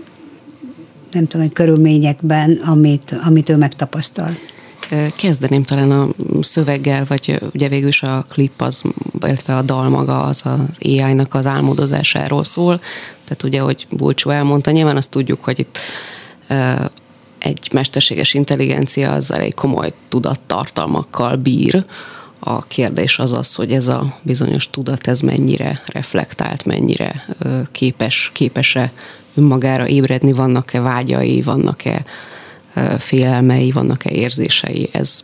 nem 1.12 1.28
tudom, 1.28 1.50
körülményekben, 1.50 2.52
amit, 2.66 3.20
amit 3.26 3.50
ő 3.50 3.58
megtapasztal. 3.58 4.30
Kezdeném 5.16 5.64
talán 5.64 5.92
a 5.92 6.10
szöveggel, 6.42 7.06
vagy 7.08 7.40
ugye 7.54 7.70
végül 7.70 7.88
is 7.88 8.02
a 8.02 8.26
klip, 8.30 8.62
az, 8.62 8.82
illetve 9.22 9.56
a 9.56 9.62
dal 9.62 9.90
maga 9.90 10.24
az 10.24 10.42
az 10.46 10.78
AI-nak 10.80 11.34
az 11.34 11.46
álmodozásáról 11.46 12.44
szól. 12.44 12.80
Tehát 13.24 13.44
ugye, 13.44 13.60
hogy 13.60 13.88
Bulcsó 13.90 14.30
elmondta, 14.30 14.72
nyilván 14.72 14.98
azt 14.98 15.12
tudjuk, 15.12 15.44
hogy 15.44 15.60
itt 15.60 15.78
egy 17.50 17.70
mesterséges 17.74 18.34
intelligencia 18.34 19.12
az 19.12 19.32
elég 19.34 19.54
komoly 19.54 19.94
tudattartalmakkal 20.10 21.36
bír. 21.36 21.86
A 22.40 22.64
kérdés 22.64 23.20
az 23.20 23.38
az, 23.38 23.56
hogy 23.56 23.72
ez 23.72 23.88
a 23.88 24.18
bizonyos 24.22 24.70
tudat, 24.70 25.08
ez 25.08 25.20
mennyire 25.20 25.82
reflektált, 25.86 26.66
mennyire 26.66 27.26
képes, 27.72 28.32
képes-e 28.34 28.92
önmagára 29.36 29.88
ébredni, 29.88 30.32
vannak-e 30.32 30.80
vágyai, 30.80 31.42
vannak-e 31.42 32.06
félelmei, 32.98 33.72
vannak-e 33.72 34.10
érzései. 34.10 34.90
Ez, 34.92 35.20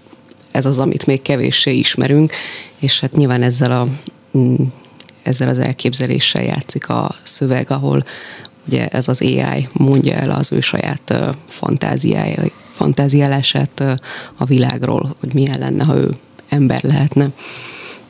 ez 0.51 0.65
az, 0.65 0.79
amit 0.79 1.05
még 1.05 1.21
kevéssé 1.21 1.71
ismerünk, 1.71 2.33
és 2.79 2.99
hát 2.99 3.13
nyilván 3.13 3.41
ezzel 3.41 3.71
a 3.71 3.88
mm, 4.38 4.55
ezzel 5.23 5.49
az 5.49 5.59
elképzeléssel 5.59 6.43
játszik 6.43 6.89
a 6.89 7.15
szöveg, 7.23 7.71
ahol 7.71 8.03
ugye 8.67 8.88
ez 8.88 9.08
az 9.08 9.21
AI 9.21 9.67
mondja 9.73 10.15
el 10.15 10.32
az 10.32 10.51
ő 10.51 10.60
saját 10.60 11.36
fantáziálását 12.71 13.84
a 14.38 14.45
világról, 14.45 15.15
hogy 15.19 15.34
milyen 15.34 15.60
lenne, 15.60 15.84
ha 15.84 15.95
ő 15.95 16.10
ember 16.49 16.84
lehetne. 16.84 17.30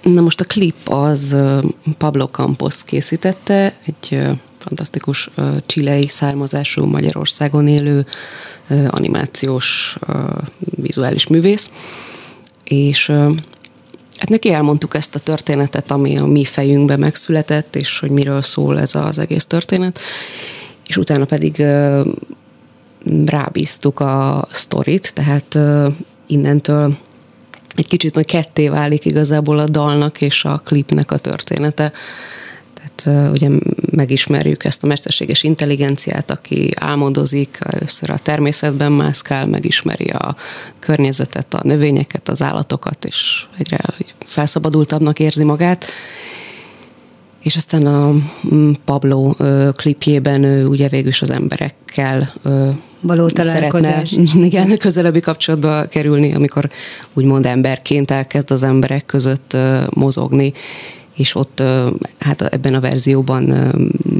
Na 0.01 0.21
most 0.21 0.41
a 0.41 0.45
klip 0.45 0.89
az 0.89 1.37
Pablo 1.97 2.25
Campos 2.25 2.83
készítette, 2.85 3.73
egy 3.85 4.19
fantasztikus 4.57 5.29
csilei 5.65 6.07
származású 6.07 6.85
Magyarországon 6.85 7.67
élő 7.67 8.05
animációs 8.87 9.97
vizuális 10.59 11.27
művész, 11.27 11.69
és 12.63 13.11
Hát 14.17 14.29
neki 14.29 14.53
elmondtuk 14.53 14.95
ezt 14.95 15.15
a 15.15 15.19
történetet, 15.19 15.91
ami 15.91 16.17
a 16.17 16.25
mi 16.25 16.43
fejünkbe 16.43 16.97
megszületett, 16.97 17.75
és 17.75 17.99
hogy 17.99 18.09
miről 18.09 18.41
szól 18.41 18.79
ez 18.79 18.95
az 18.95 19.17
egész 19.17 19.45
történet, 19.45 19.99
és 20.87 20.97
utána 20.97 21.25
pedig 21.25 21.65
rábíztuk 23.25 23.99
a 23.99 24.47
sztorit, 24.51 25.13
tehát 25.13 25.57
innentől 26.27 26.97
egy 27.75 27.87
kicsit 27.87 28.13
majd 28.13 28.25
ketté 28.25 28.67
válik 28.67 29.05
igazából 29.05 29.59
a 29.59 29.69
dalnak 29.69 30.21
és 30.21 30.45
a 30.45 30.61
klipnek 30.65 31.11
a 31.11 31.17
története. 31.17 31.91
Tehát 32.95 33.31
ugye 33.31 33.49
megismerjük 33.91 34.63
ezt 34.63 34.83
a 34.83 34.87
mesterséges 34.87 35.43
intelligenciát, 35.43 36.31
aki 36.31 36.71
álmodozik, 36.75 37.57
először 37.61 38.09
a 38.09 38.17
természetben 38.17 38.91
mászkál, 38.91 39.45
megismeri 39.45 40.09
a 40.09 40.35
környezetet, 40.79 41.53
a 41.53 41.59
növényeket, 41.63 42.29
az 42.29 42.41
állatokat, 42.41 43.05
és 43.05 43.45
egyre 43.57 43.79
felszabadultabbnak 44.25 45.19
érzi 45.19 45.43
magát. 45.43 45.85
És 47.43 47.55
aztán 47.55 47.85
a 47.85 48.11
mm, 48.53 48.71
Pablo 48.85 49.33
klipjében 49.75 50.65
ugye 50.65 50.87
végül 50.87 51.09
is 51.09 51.21
az 51.21 51.31
emberekkel 51.31 52.33
való. 52.99 53.27
Szeretne, 53.27 54.03
igen, 54.49 54.77
közelebbi 54.77 55.19
kapcsolatba 55.19 55.85
kerülni, 55.85 56.33
amikor 56.33 56.69
úgymond 57.13 57.45
emberként 57.45 58.11
elkezd 58.11 58.51
az 58.51 58.63
emberek 58.63 59.05
között 59.05 59.57
mozogni, 59.89 60.53
és 61.15 61.35
ott 61.35 61.63
hát 62.19 62.41
ebben 62.41 62.73
a 62.73 62.79
verzióban 62.79 63.43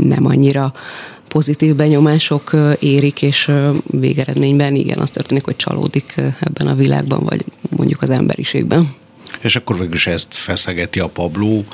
nem 0.03 0.25
annyira 0.25 0.73
pozitív 1.27 1.75
benyomások 1.75 2.55
érik, 2.79 3.21
és 3.21 3.51
végeredményben 3.86 4.75
igen, 4.75 4.97
az 4.97 5.12
történik, 5.12 5.45
hogy 5.45 5.55
csalódik 5.55 6.13
ebben 6.39 6.67
a 6.67 6.75
világban, 6.75 7.23
vagy 7.23 7.45
mondjuk 7.69 8.01
az 8.01 8.10
emberiségben. 8.10 8.93
És 9.45 9.55
akkor 9.55 9.77
végül 9.77 9.93
is 9.93 10.08
ezt 10.08 10.27
feszegeti 10.34 10.99
a 10.99 11.08
Pabló, 11.08 11.65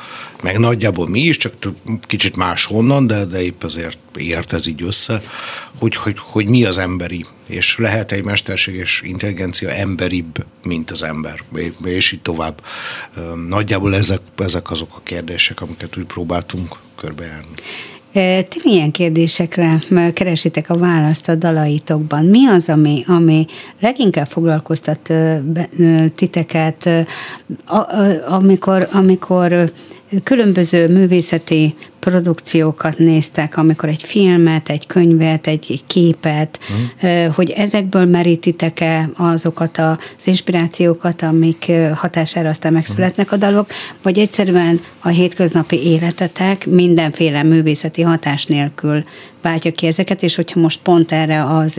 meg 0.41 0.59
nagyjából 0.59 1.07
mi 1.09 1.19
is, 1.19 1.37
csak 1.37 1.53
kicsit 2.01 2.35
máshonnan, 2.35 3.07
de, 3.07 3.25
de 3.25 3.41
épp 3.41 3.63
azért 3.63 3.97
ért 4.15 4.53
ez 4.53 4.67
így 4.67 4.83
össze, 4.83 5.21
hogy, 5.79 5.95
hogy, 5.95 6.15
hogy 6.19 6.47
mi 6.47 6.65
az 6.65 6.77
emberi, 6.77 7.25
és 7.47 7.77
lehet 7.77 8.11
egy 8.11 8.23
mesterséges 8.23 9.01
intelligencia 9.05 9.69
emberibb, 9.69 10.45
mint 10.63 10.91
az 10.91 11.03
ember, 11.03 11.43
és 11.83 12.11
így 12.11 12.21
tovább. 12.21 12.63
Nagyjából 13.47 13.95
ezek, 13.95 14.21
ezek 14.37 14.71
azok 14.71 14.95
a 14.95 15.01
kérdések, 15.03 15.61
amiket 15.61 15.97
úgy 15.97 16.05
próbáltunk 16.05 16.75
körbejárni. 16.95 17.53
Ti 18.49 18.59
milyen 18.63 18.91
kérdésekre 18.91 19.79
keresitek 20.13 20.69
a 20.69 20.77
választ 20.77 21.29
a 21.29 21.35
dalaitokban? 21.35 22.25
Mi 22.25 22.47
az, 22.47 22.69
ami, 22.69 23.03
ami 23.07 23.45
leginkább 23.79 24.27
foglalkoztat 24.27 25.13
titeket, 26.15 26.89
amikor, 28.27 28.87
amikor 28.91 29.71
különböző 30.23 30.87
művészeti 30.87 31.75
produkciókat 32.01 32.97
néztek, 32.97 33.57
amikor 33.57 33.89
egy 33.89 34.03
filmet, 34.03 34.69
egy 34.69 34.87
könyvet, 34.87 35.47
egy, 35.47 35.65
egy 35.69 35.85
képet, 35.87 36.59
uh-huh. 36.61 37.33
hogy 37.35 37.49
ezekből 37.49 38.05
merítitek-e 38.05 39.09
azokat 39.17 39.77
az 39.77 40.27
inspirációkat, 40.27 41.21
amik 41.21 41.71
hatására 41.95 42.49
aztán 42.49 42.73
megszületnek 42.73 43.31
a 43.31 43.37
dalok, 43.37 43.69
vagy 44.01 44.19
egyszerűen 44.19 44.81
a 44.99 45.07
hétköznapi 45.07 45.83
életetek 45.83 46.65
mindenféle 46.65 47.43
művészeti 47.43 48.01
hatás 48.01 48.45
nélkül 48.45 49.03
váltja 49.41 49.71
ki 49.71 49.87
ezeket, 49.87 50.23
és 50.23 50.35
hogyha 50.35 50.59
most 50.59 50.79
pont 50.81 51.11
erre 51.11 51.45
az 51.45 51.77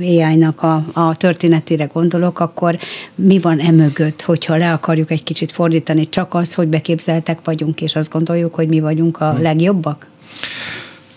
AI-nak 0.00 0.62
a, 0.62 0.84
a 0.92 1.16
történetére 1.16 1.84
gondolok, 1.84 2.40
akkor 2.40 2.78
mi 3.14 3.38
van 3.38 3.60
emögött, 3.60 4.22
hogyha 4.22 4.56
le 4.56 4.72
akarjuk 4.72 5.10
egy 5.10 5.22
kicsit 5.22 5.52
fordítani, 5.52 6.08
csak 6.08 6.34
az, 6.34 6.54
hogy 6.54 6.68
beképzeltek 6.68 7.38
vagyunk, 7.44 7.80
és 7.80 7.96
azt 7.96 8.12
gondoljuk, 8.12 8.54
hogy 8.54 8.68
mi 8.68 8.80
vagyunk 8.80 9.20
a 9.20 9.32
legjobbak? 9.38 10.08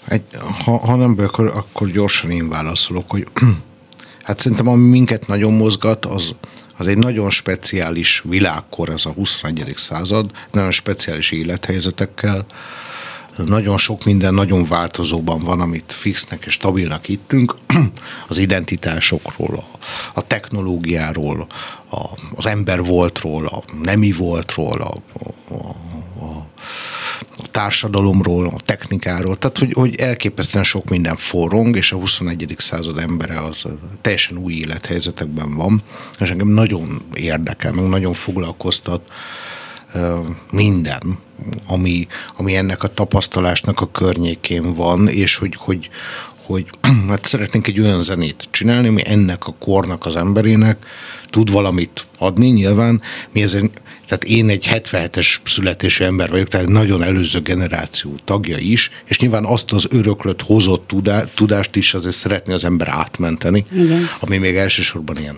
Egy, 0.08 0.24
ha, 0.64 0.78
ha 0.78 0.96
nem 0.96 1.16
be, 1.16 1.24
akkor, 1.24 1.46
akkor 1.46 1.90
gyorsan 1.90 2.30
én 2.30 2.50
válaszolok, 2.50 3.12
hogy 3.12 3.28
hát 4.24 4.40
szerintem 4.40 4.68
ami 4.68 4.90
minket 4.90 5.28
nagyon 5.28 5.54
mozgat, 5.54 6.06
az, 6.06 6.36
az 6.78 6.88
egy 6.88 6.98
nagyon 6.98 7.30
speciális 7.30 8.24
világkor, 8.30 8.90
ez 8.90 9.06
a 9.06 9.12
21. 9.12 9.74
század, 9.76 10.32
nagyon 10.52 10.72
speciális 10.72 11.32
élethelyzetekkel, 11.32 12.46
nagyon 13.38 13.78
sok 13.78 14.04
minden 14.04 14.34
nagyon 14.34 14.66
változóban 14.66 15.40
van, 15.40 15.60
amit 15.60 15.94
fixnek 15.98 16.46
és 16.46 16.54
stabilnak 16.54 17.06
hittünk, 17.06 17.56
az 18.28 18.38
identitásokról, 18.38 19.56
a, 19.56 19.78
a 20.14 20.28
technológiáról, 20.28 21.48
a, 21.90 22.02
az 22.36 22.46
ember 22.46 22.84
voltról, 22.84 23.46
a 23.46 23.64
nemi 23.82 24.12
voltról, 24.12 24.82
a, 24.82 24.94
a, 25.50 25.54
a, 25.54 26.48
a 27.38 27.48
társadalomról, 27.52 28.48
a 28.48 28.60
technikáról, 28.66 29.38
tehát 29.38 29.58
hogy, 29.58 29.74
hogy 29.74 29.96
elképesztően 29.96 30.64
sok 30.64 30.90
minden 30.90 31.16
forrong, 31.16 31.76
és 31.76 31.92
a 31.92 31.98
21. 31.98 32.56
század 32.58 32.98
embere 32.98 33.42
az 33.42 33.66
teljesen 34.02 34.38
új 34.38 34.54
élethelyzetekben 34.54 35.56
van, 35.56 35.82
és 36.20 36.30
engem 36.30 36.48
nagyon 36.48 37.02
érdekel, 37.14 37.72
meg 37.72 37.88
nagyon 37.88 38.14
foglalkoztat 38.14 39.02
minden, 40.52 41.20
ami, 41.68 42.08
ami 42.38 42.56
ennek 42.56 42.84
a 42.84 42.94
tapasztalásnak 42.94 43.82
a 43.82 43.92
környékén 43.92 44.74
van, 44.74 45.08
és 45.08 45.36
hogy, 45.36 45.56
hogy, 45.58 45.90
hogy 46.46 46.66
hát 47.10 47.26
szeretnénk 47.26 47.68
egy 47.68 47.80
olyan 47.80 48.04
zenét 48.04 48.48
csinálni, 48.52 48.88
ami 48.88 49.02
ennek 49.06 49.48
a 49.48 49.56
kornak 49.60 50.06
az 50.06 50.16
emberének 50.16 50.86
tud 51.30 51.52
valamit 51.52 52.06
adni, 52.18 52.48
nyilván 52.48 53.02
mi 53.32 53.42
ezen, 53.42 53.72
tehát 54.08 54.24
én 54.24 54.50
egy 54.50 54.68
77-es 54.72 55.36
születésű 55.46 56.04
ember 56.04 56.30
vagyok, 56.30 56.48
tehát 56.48 56.68
nagyon 56.68 57.04
előző 57.04 57.40
generáció 57.40 58.16
tagja 58.26 58.58
is, 58.58 58.92
és 59.06 59.20
nyilván 59.20 59.46
azt 59.46 59.72
az 59.72 59.88
öröklött, 59.90 60.42
hozott 60.42 60.92
tudást 61.36 61.76
is 61.76 61.94
azért 61.94 62.16
szeretné 62.16 62.54
az 62.54 62.66
ember 62.66 62.88
átmenteni, 62.88 63.66
Igen. 63.72 64.10
ami 64.20 64.38
még 64.38 64.56
elsősorban 64.56 65.18
ilyen 65.18 65.38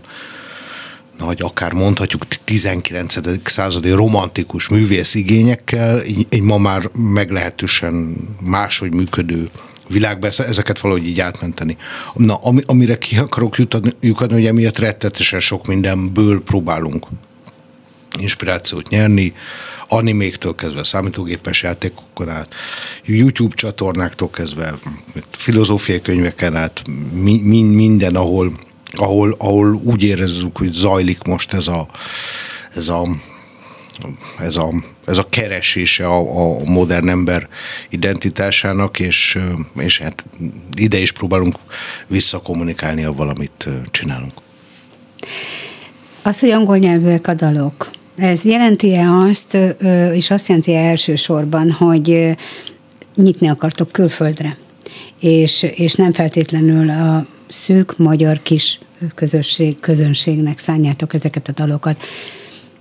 nagy, 1.17 1.41
akár 1.41 1.73
mondhatjuk 1.73 2.27
19. 2.27 3.15
századi 3.43 3.91
romantikus 3.91 4.67
művész 4.67 5.13
igényekkel, 5.13 6.01
egy 6.29 6.41
ma 6.41 6.57
már 6.57 6.89
meglehetősen 6.93 8.17
máshogy 8.41 8.93
működő 8.93 9.49
világba 9.87 10.27
ezeket 10.27 10.79
valahogy 10.79 11.07
így 11.07 11.19
átmenteni. 11.19 11.77
Na, 12.13 12.39
amire 12.65 12.97
ki 12.97 13.17
akarok 13.17 13.57
jutani, 13.57 13.89
jutani 14.01 14.33
hogy 14.33 14.45
emiatt 14.45 14.77
rettetesen 14.77 15.39
sok 15.39 15.67
mindenből 15.67 16.43
próbálunk 16.43 17.07
inspirációt 18.19 18.89
nyerni, 18.89 19.33
animéktől 19.87 20.55
kezdve, 20.55 20.83
számítógépes 20.83 21.63
játékokon 21.63 22.29
át, 22.29 22.53
YouTube 23.03 23.55
csatornáktól 23.55 24.29
kezdve, 24.29 24.73
filozófiai 25.31 26.01
könyveken 26.01 26.55
át, 26.55 26.81
mi, 27.13 27.41
mi, 27.41 27.61
minden, 27.61 28.15
ahol 28.15 28.53
ahol, 28.95 29.35
ahol 29.37 29.81
úgy 29.83 30.03
érezzük, 30.03 30.57
hogy 30.57 30.71
zajlik 30.71 31.23
most 31.23 31.53
ez 31.53 31.67
a, 31.67 31.87
ez 32.75 32.89
a, 32.89 33.07
ez 34.39 34.55
a, 34.55 34.73
ez 35.05 35.17
a 35.17 35.25
keresése 35.29 36.07
a, 36.07 36.17
a 36.17 36.63
modern 36.65 37.09
ember 37.09 37.47
identitásának, 37.89 38.99
és, 38.99 39.39
és 39.77 39.99
hát 39.99 40.25
ide 40.73 40.97
is 40.97 41.11
próbálunk 41.11 41.55
visszakommunikálni 42.07 43.03
a 43.03 43.13
valamit 43.13 43.67
csinálunk. 43.91 44.33
Az, 46.21 46.39
hogy 46.39 46.49
angol 46.49 46.77
nyelvűek 46.77 47.27
a 47.27 47.33
dalok, 47.33 47.91
ez 48.15 48.45
jelenti-e 48.45 49.11
azt, 49.11 49.57
és 50.13 50.31
azt 50.31 50.47
jelenti 50.47 50.73
-e 50.73 50.89
elsősorban, 50.89 51.71
hogy 51.71 52.35
nyitni 53.15 53.47
akartok 53.47 53.91
külföldre? 53.91 54.57
És, 55.19 55.63
és 55.63 55.93
nem 55.93 56.13
feltétlenül 56.13 56.89
a 56.89 57.25
szűk 57.47 57.97
magyar 57.97 58.41
kis 58.41 58.79
közösség, 59.15 59.79
közönségnek 59.79 60.59
szánjátok 60.59 61.13
ezeket 61.13 61.47
a 61.47 61.51
dalokat. 61.51 62.03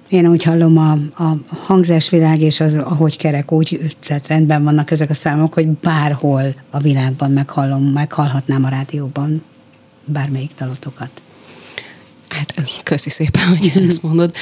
Én 0.08 0.26
úgy 0.26 0.42
hallom, 0.42 0.78
a, 0.78 0.92
a 1.22 1.36
hangzásvilág 1.48 2.40
és 2.40 2.60
az, 2.60 2.74
ahogy 2.74 3.16
kerek, 3.16 3.52
úgy 3.52 3.96
tehát 4.06 4.26
rendben 4.26 4.64
vannak 4.64 4.90
ezek 4.90 5.10
a 5.10 5.14
számok, 5.14 5.54
hogy 5.54 5.66
bárhol 5.66 6.54
a 6.70 6.78
világban 6.78 7.30
meghallom, 7.30 7.82
meghallhatnám 7.84 8.64
a 8.64 8.68
rádióban 8.68 9.42
bármelyik 10.04 10.50
dalotokat. 10.58 11.10
Hát 12.28 12.54
köszi 12.82 13.10
szépen, 13.10 13.46
hogy 13.48 13.72
ezt 13.88 14.02
mondod 14.02 14.34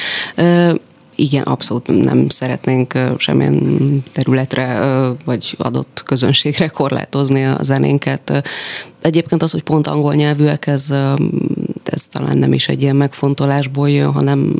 igen, 1.15 1.43
abszolút 1.43 1.87
nem 2.05 2.29
szeretnénk 2.29 2.99
semmilyen 3.17 4.03
területre 4.13 4.79
vagy 5.25 5.55
adott 5.59 6.03
közönségre 6.07 6.69
korlátozni 6.79 7.45
a 7.45 7.59
zenénket. 7.63 8.43
Egyébként 9.01 9.43
az, 9.43 9.51
hogy 9.51 9.63
pont 9.63 9.87
angol 9.87 10.15
nyelvűek, 10.15 10.67
ez, 10.67 10.95
ez 11.85 12.07
talán 12.07 12.39
nem 12.39 12.53
is 12.53 12.69
egy 12.69 12.83
ilyen 12.83 12.97
megfontolásból 12.97 13.91
jön, 13.91 14.13
hanem 14.13 14.55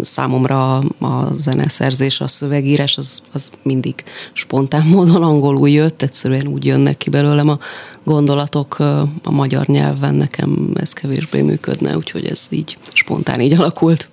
számomra 0.00 0.78
a 0.78 1.32
zeneszerzés, 1.32 2.20
a 2.20 2.28
szövegírás 2.28 2.98
az, 2.98 3.22
az 3.32 3.50
mindig 3.62 3.94
spontán 4.32 4.86
módon 4.94 5.22
angolul 5.22 5.68
jött, 5.68 6.02
egyszerűen 6.02 6.46
úgy 6.46 6.64
jönnek 6.64 6.96
ki 6.96 7.10
belőlem 7.10 7.48
a 7.48 7.58
gondolatok 8.04 8.78
a 9.22 9.30
magyar 9.30 9.66
nyelven, 9.66 10.14
nekem 10.14 10.70
ez 10.74 10.92
kevésbé 10.92 11.40
működne, 11.40 11.96
úgyhogy 11.96 12.24
ez 12.24 12.46
így 12.50 12.78
spontán 12.92 13.40
így 13.40 13.52
alakult. 13.52 14.08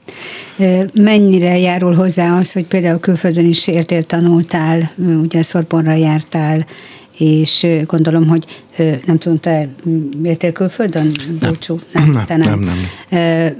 Mennyire 0.94 1.58
járul 1.58 1.94
hozzá 1.94 2.38
az, 2.38 2.52
hogy 2.52 2.66
például 2.66 3.00
külföldön 3.00 3.46
is 3.46 3.68
értél, 3.68 4.04
tanultál, 4.04 4.92
ugye 4.98 5.42
Szorbonra 5.42 5.94
jártál, 5.94 6.66
és 7.24 7.68
gondolom, 7.86 8.28
hogy 8.28 8.64
nem 9.06 9.18
tudom, 9.18 9.40
te 9.40 9.70
éltél 10.24 10.52
külföldön, 10.52 11.12
Búcsú? 11.40 11.80
Nem, 11.92 12.12
nem, 12.12 12.26
nem. 12.28 12.40
nem, 12.40 12.60
nem. 12.60 13.56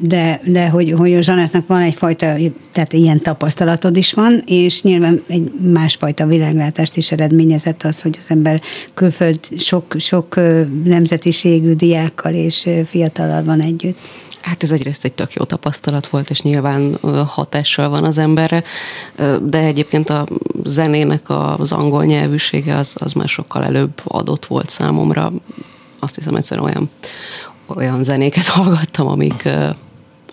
De, 0.00 0.40
de 0.44 0.68
hogy, 0.68 0.90
hogy 0.90 1.14
a 1.14 1.22
Zsanettnak 1.22 1.66
van 1.66 1.80
egyfajta, 1.80 2.36
tehát 2.72 2.92
ilyen 2.92 3.22
tapasztalatod 3.22 3.96
is 3.96 4.12
van, 4.12 4.42
és 4.46 4.82
nyilván 4.82 5.22
egy 5.26 5.50
másfajta 5.72 6.26
világlátást 6.26 6.96
is 6.96 7.12
eredményezett 7.12 7.82
az, 7.82 8.02
hogy 8.02 8.16
az 8.20 8.30
ember 8.30 8.60
külföld 8.94 9.40
sok, 9.56 9.94
sok 9.98 10.40
nemzetiségű 10.84 11.72
diákkal 11.72 12.34
és 12.34 12.68
fiatallal 12.84 13.44
van 13.44 13.60
együtt. 13.60 13.98
Hát 14.48 14.62
ez 14.62 14.70
egyrészt 14.70 15.04
egy 15.04 15.12
tök 15.12 15.32
jó 15.32 15.44
tapasztalat 15.44 16.06
volt, 16.06 16.30
és 16.30 16.42
nyilván 16.42 16.98
hatással 17.26 17.88
van 17.88 18.04
az 18.04 18.18
emberre, 18.18 18.64
de 19.42 19.58
egyébként 19.58 20.10
a 20.10 20.26
zenének 20.64 21.30
az 21.56 21.72
angol 21.72 22.04
nyelvűsége 22.04 22.76
az, 22.76 22.96
az 22.98 23.12
már 23.12 23.28
sokkal 23.28 23.64
előbb 23.64 24.00
adott 24.04 24.46
volt 24.46 24.68
számomra. 24.68 25.32
azt 25.98 26.14
hiszem 26.14 26.34
egyszerűen 26.34 26.66
olyan, 26.66 26.90
olyan 27.66 28.02
zenéket 28.02 28.46
hallgattam, 28.56 29.06
amik, 29.06 29.48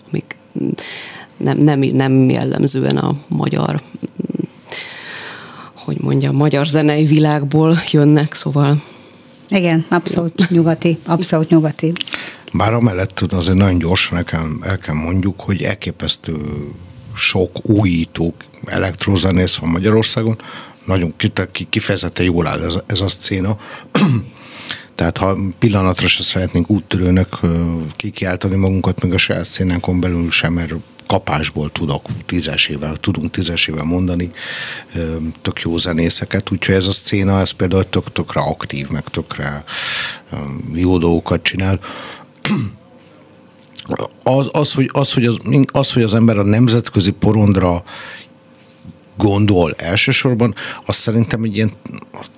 amik 0.09 0.37
nem, 1.37 1.57
nem, 1.57 1.79
nem 1.79 2.29
jellemzően 2.29 2.97
a 2.97 3.15
magyar 3.27 3.81
hogy 5.73 6.01
mondjam, 6.01 6.35
magyar 6.35 6.65
zenei 6.65 7.05
világból 7.05 7.77
jönnek, 7.91 8.33
szóval 8.33 8.83
igen, 9.49 9.85
abszolút 9.89 10.49
nyugati, 10.49 10.97
abszolút 11.05 11.49
nyugati. 11.49 11.93
Bár 12.57 12.73
amellett 12.73 13.19
azért 13.19 13.57
nagyon 13.57 13.77
gyorsan 13.77 14.17
el 14.17 14.23
kell, 14.23 14.49
el 14.61 14.77
kell 14.77 14.95
mondjuk, 14.95 15.39
hogy 15.41 15.63
elképesztő 15.63 16.35
sok 17.15 17.69
újító 17.69 18.33
elektrozenész 18.65 19.55
van 19.55 19.69
Magyarországon, 19.69 20.37
nagyon 20.85 21.13
kifejezetten 21.69 22.25
jól 22.25 22.47
áll 22.47 22.61
ez, 22.61 22.73
ez 22.85 22.99
a 22.99 23.07
szcéna. 23.07 23.57
Tehát 24.95 25.17
ha 25.17 25.37
pillanatra 25.59 26.07
se 26.07 26.23
szeretnénk 26.23 26.69
úttörőnek 26.69 27.27
kikiáltani 27.95 28.55
magunkat, 28.55 29.03
még 29.03 29.13
a 29.13 29.17
saját 29.17 29.45
szénánkon 29.45 29.99
belül 29.99 30.31
sem, 30.31 30.53
mert 30.53 30.73
kapásból 31.07 31.71
tudok 31.71 32.05
tízesével, 32.25 32.95
tudunk 32.95 33.31
tízesével 33.31 33.83
mondani 33.83 34.29
tök 35.41 35.61
jó 35.61 35.77
zenészeket, 35.77 36.51
úgyhogy 36.51 36.75
ez 36.75 36.87
a 36.87 36.91
szcéna, 36.91 37.39
ez 37.39 37.51
például 37.51 37.89
tök, 37.89 38.11
tökre 38.11 38.41
aktív, 38.41 38.89
meg 38.89 39.03
tökre 39.03 39.63
jó 40.73 40.97
dolgokat 40.97 41.41
csinál. 41.41 41.79
Az, 44.23 44.49
az, 44.51 44.73
hogy, 44.73 44.89
az, 44.93 45.13
hogy 45.13 45.25
az, 45.25 45.39
az, 45.71 45.93
hogy 45.93 46.03
az 46.03 46.13
ember 46.13 46.37
a 46.37 46.43
nemzetközi 46.43 47.11
porondra 47.11 47.83
gondol 49.17 49.73
elsősorban, 49.77 50.55
az 50.85 50.95
szerintem 50.95 51.43
egy 51.43 51.55
ilyen 51.55 51.71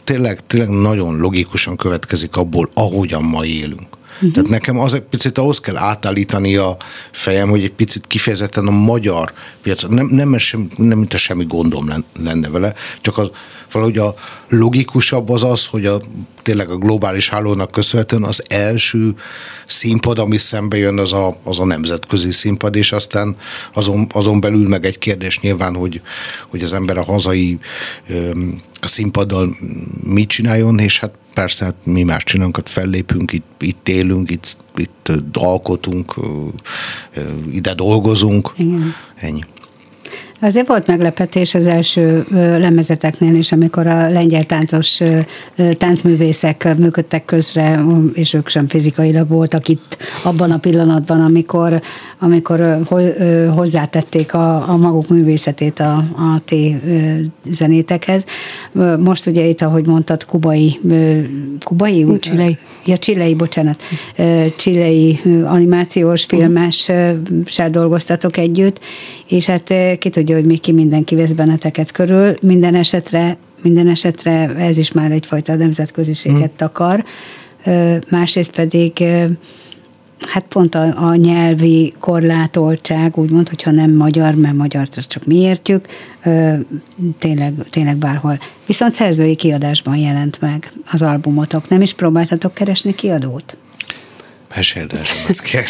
tényleg, 0.03 0.47
tényleg 0.47 0.69
nagyon 0.69 1.17
logikusan 1.17 1.75
következik 1.75 2.35
abból, 2.35 2.69
ahogyan 2.73 3.23
ma 3.23 3.45
élünk. 3.45 3.87
Uh-huh. 4.17 4.31
Tehát 4.31 4.49
nekem 4.49 4.79
az 4.79 4.93
egy 4.93 5.01
picit 5.01 5.37
ahhoz 5.37 5.59
kell 5.59 5.77
átállítani 5.77 6.55
a 6.55 6.77
fejem, 7.11 7.49
hogy 7.49 7.63
egy 7.63 7.73
picit 7.73 8.07
kifejezetten 8.07 8.67
a 8.67 8.71
magyar 8.71 9.33
piac, 9.61 9.83
nem, 9.83 10.07
nem, 10.11 10.37
sem, 10.37 10.67
nem 10.75 10.97
mint 10.97 11.13
a 11.13 11.17
semmi 11.17 11.45
gondom 11.45 11.87
lenne 12.19 12.49
vele, 12.49 12.73
csak 13.01 13.17
az 13.17 13.29
valahogy 13.71 13.97
a 13.97 14.15
logikusabb 14.49 15.29
az 15.29 15.43
az, 15.43 15.65
hogy 15.65 15.85
a, 15.85 16.01
tényleg 16.41 16.69
a 16.69 16.77
globális 16.77 17.29
hálónak 17.29 17.71
köszönhetően 17.71 18.23
az 18.23 18.43
első 18.47 19.15
színpad, 19.65 20.19
ami 20.19 20.37
szembe 20.37 20.77
jön, 20.77 20.99
az 20.99 21.13
a, 21.13 21.37
az 21.43 21.59
a 21.59 21.65
nemzetközi 21.65 22.31
színpad, 22.31 22.75
és 22.75 22.91
aztán 22.91 23.35
azon, 23.73 24.07
azon 24.13 24.39
belül 24.39 24.67
meg 24.67 24.85
egy 24.85 24.97
kérdés 24.97 25.39
nyilván, 25.39 25.75
hogy, 25.75 26.01
hogy 26.49 26.61
az 26.61 26.73
ember 26.73 26.97
a 26.97 27.03
hazai 27.03 27.59
a 28.81 28.87
színpaddal 28.87 29.55
mit 30.03 30.29
csináljon, 30.29 30.79
és 30.79 30.99
hát 30.99 31.11
persze 31.37 31.65
hát 31.65 31.75
mi 31.83 32.03
más 32.03 32.23
csinálunk, 32.23 32.55
hát 32.55 32.69
fellépünk, 32.69 33.31
itt, 33.31 33.61
itt 33.61 33.87
élünk, 33.87 34.31
itt, 34.31 34.57
itt 34.75 35.11
alkotunk, 35.33 36.15
ide 37.51 37.73
dolgozunk. 37.73 38.53
Igen. 38.57 38.93
Ennyi. 39.15 39.43
Azért 40.41 40.67
volt 40.67 40.87
meglepetés 40.87 41.53
az 41.53 41.67
első 41.67 42.25
lemezeteknél 42.57 43.35
is, 43.35 43.51
amikor 43.51 43.87
a 43.87 44.09
lengyel 44.09 44.43
táncos 44.43 44.99
táncművészek 45.77 46.77
működtek 46.77 47.25
közre, 47.25 47.79
és 48.13 48.33
ők 48.33 48.47
sem 48.47 48.67
fizikailag 48.67 49.29
voltak 49.29 49.67
itt 49.67 49.97
abban 50.23 50.51
a 50.51 50.57
pillanatban, 50.57 51.21
amikor, 51.21 51.81
amikor 52.19 52.77
hozzátették 53.55 54.33
a, 54.33 54.69
a 54.69 54.77
maguk 54.77 55.07
művészetét 55.07 55.79
a, 55.79 55.93
a 55.97 56.41
ti 56.45 56.75
zenétekhez. 57.43 58.25
Most 58.97 59.27
ugye 59.27 59.45
itt, 59.45 59.61
ahogy 59.61 59.85
mondtad, 59.85 60.25
kubai, 60.25 60.79
kubai? 61.63 62.05
Csilei. 62.19 62.57
Ja, 62.85 62.97
csilei, 62.97 63.35
bocsánat. 63.35 63.81
Csilei 64.55 65.19
animációs 65.43 66.23
filmes 66.23 66.91
se 67.45 67.69
dolgoztatok 67.69 68.37
együtt, 68.37 68.79
és 69.27 69.45
hát 69.45 69.73
ki 69.99 70.09
tudja, 70.09 70.26
hogy 70.33 70.45
még 70.45 70.59
ki 70.59 70.71
mindenki 70.71 71.15
vesz 71.15 71.31
benneteket 71.31 71.91
körül. 71.91 72.35
Minden 72.41 72.75
esetre, 72.75 73.37
minden 73.61 73.87
esetre 73.87 74.55
ez 74.55 74.77
is 74.77 74.91
már 74.91 75.11
egyfajta 75.11 75.55
nemzetköziséget 75.55 76.39
hmm. 76.39 76.55
takar. 76.55 77.05
Másrészt 78.09 78.55
pedig 78.55 79.03
hát 80.19 80.45
pont 80.49 80.75
a, 80.75 81.07
a 81.09 81.15
nyelvi 81.15 81.93
korlátoltság, 81.99 83.17
úgymond, 83.17 83.49
hogyha 83.49 83.71
nem 83.71 83.91
magyar, 83.91 84.35
mert 84.35 84.55
magyar 84.55 84.87
csak 84.87 85.25
mi 85.25 85.35
értjük, 85.35 85.87
tényleg, 87.19 87.53
tényleg 87.69 87.97
bárhol. 87.97 88.39
Viszont 88.65 88.91
szerzői 88.91 89.35
kiadásban 89.35 89.97
jelent 89.97 90.41
meg 90.41 90.71
az 90.91 91.01
albumotok. 91.01 91.69
Nem 91.69 91.81
is 91.81 91.93
próbáltatok 91.93 92.53
keresni 92.53 92.95
kiadót? 92.95 93.57
Meséld 94.55 94.93
el, 94.93 95.03
Oké. 95.37 95.65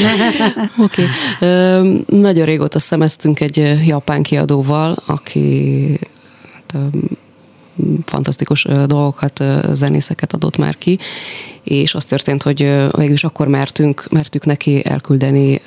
okay. 0.77 2.03
Nagyon 2.07 2.45
régóta 2.45 2.79
szemeztünk 2.79 3.39
egy 3.39 3.87
japán 3.87 4.23
kiadóval, 4.23 4.95
aki 5.05 5.99
hát, 6.53 6.75
fantasztikus 8.05 8.63
dolgokat, 8.85 9.43
zenészeket 9.73 10.33
adott 10.33 10.57
már 10.57 10.77
ki, 10.77 10.99
és 11.63 11.95
az 11.95 12.05
történt, 12.05 12.43
hogy 12.43 12.59
végülis 12.91 13.23
akkor 13.23 13.47
mertünk, 13.47 14.07
mertük 14.09 14.45
neki 14.45 14.85
elküldeni 14.85 15.61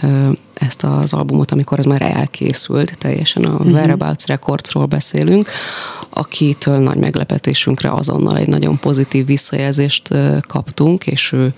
ezt 0.61 0.85
az 0.85 1.13
albumot, 1.13 1.51
amikor 1.51 1.79
ez 1.79 1.85
már 1.85 2.03
elkészült, 2.03 2.99
teljesen 2.99 3.45
a 3.45 3.53
uh-huh. 3.53 3.73
Whereabouts 3.73 4.27
Recordsról 4.27 4.87
beszélünk, 4.87 5.49
akitől 6.11 6.79
nagy 6.79 6.97
meglepetésünkre 6.97 7.91
azonnal 7.91 8.39
egy 8.39 8.49
nagyon 8.49 8.79
pozitív 8.79 9.27
visszajelzést 9.27 10.09
kaptunk, 10.49 11.07
és 11.07 11.33
ő 11.33 11.55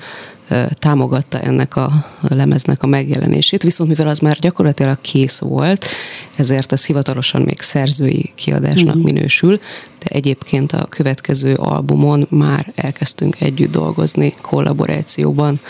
támogatta 0.78 1.40
ennek 1.40 1.76
a 1.76 1.90
lemeznek 2.20 2.82
a 2.82 2.86
megjelenését, 2.86 3.62
viszont 3.62 3.88
mivel 3.88 4.08
az 4.08 4.18
már 4.18 4.38
gyakorlatilag 4.38 5.00
kész 5.00 5.38
volt, 5.38 5.86
ezért 6.36 6.72
ez 6.72 6.86
hivatalosan 6.86 7.42
még 7.42 7.60
szerzői 7.60 8.32
kiadásnak 8.34 8.94
uh-huh. 8.94 9.12
minősül, 9.12 9.60
de 9.98 10.06
egyébként 10.06 10.72
a 10.72 10.86
következő 10.88 11.54
albumon 11.54 12.26
már 12.30 12.72
elkezdtünk 12.74 13.40
együtt 13.40 13.70
dolgozni 13.70 14.34
kollaborációban 14.42 15.60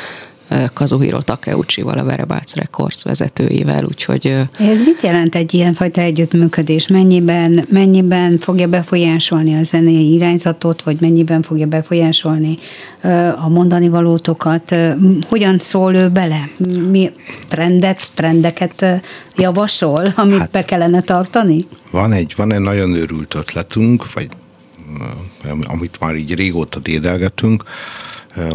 Kazuhiro 0.74 1.22
Takeuchi-val, 1.22 1.98
a 1.98 2.02
Whereabouts 2.02 2.54
Records 2.54 3.02
vezetőjével, 3.02 3.84
úgyhogy... 3.84 4.26
Ez 4.58 4.80
mit 4.80 5.02
jelent 5.02 5.34
egy 5.34 5.54
ilyenfajta 5.54 6.00
együttműködés? 6.00 6.86
Mennyiben, 6.86 7.64
mennyiben 7.68 8.38
fogja 8.38 8.66
befolyásolni 8.66 9.54
a 9.54 9.62
zenei 9.62 10.12
irányzatot, 10.12 10.82
vagy 10.82 10.96
mennyiben 11.00 11.42
fogja 11.42 11.66
befolyásolni 11.66 12.58
a 13.36 13.48
mondani 13.48 13.88
valótokat? 13.88 14.74
Hogyan 15.28 15.58
szól 15.58 15.94
ő 15.94 16.08
bele? 16.08 16.48
Mi 16.90 17.10
trendet, 17.48 18.10
trendeket 18.14 18.86
javasol, 19.36 20.12
amit 20.16 20.38
hát, 20.38 20.50
be 20.50 20.64
kellene 20.64 21.00
tartani? 21.00 21.64
Van 21.90 22.12
egy, 22.12 22.34
van 22.36 22.52
egy 22.52 22.60
nagyon 22.60 22.94
őrült 22.94 23.34
ötletünk, 23.34 24.12
vagy 24.12 24.28
amit 25.66 26.00
már 26.00 26.14
így 26.14 26.34
régóta 26.34 26.78
dédelgetünk, 26.78 27.64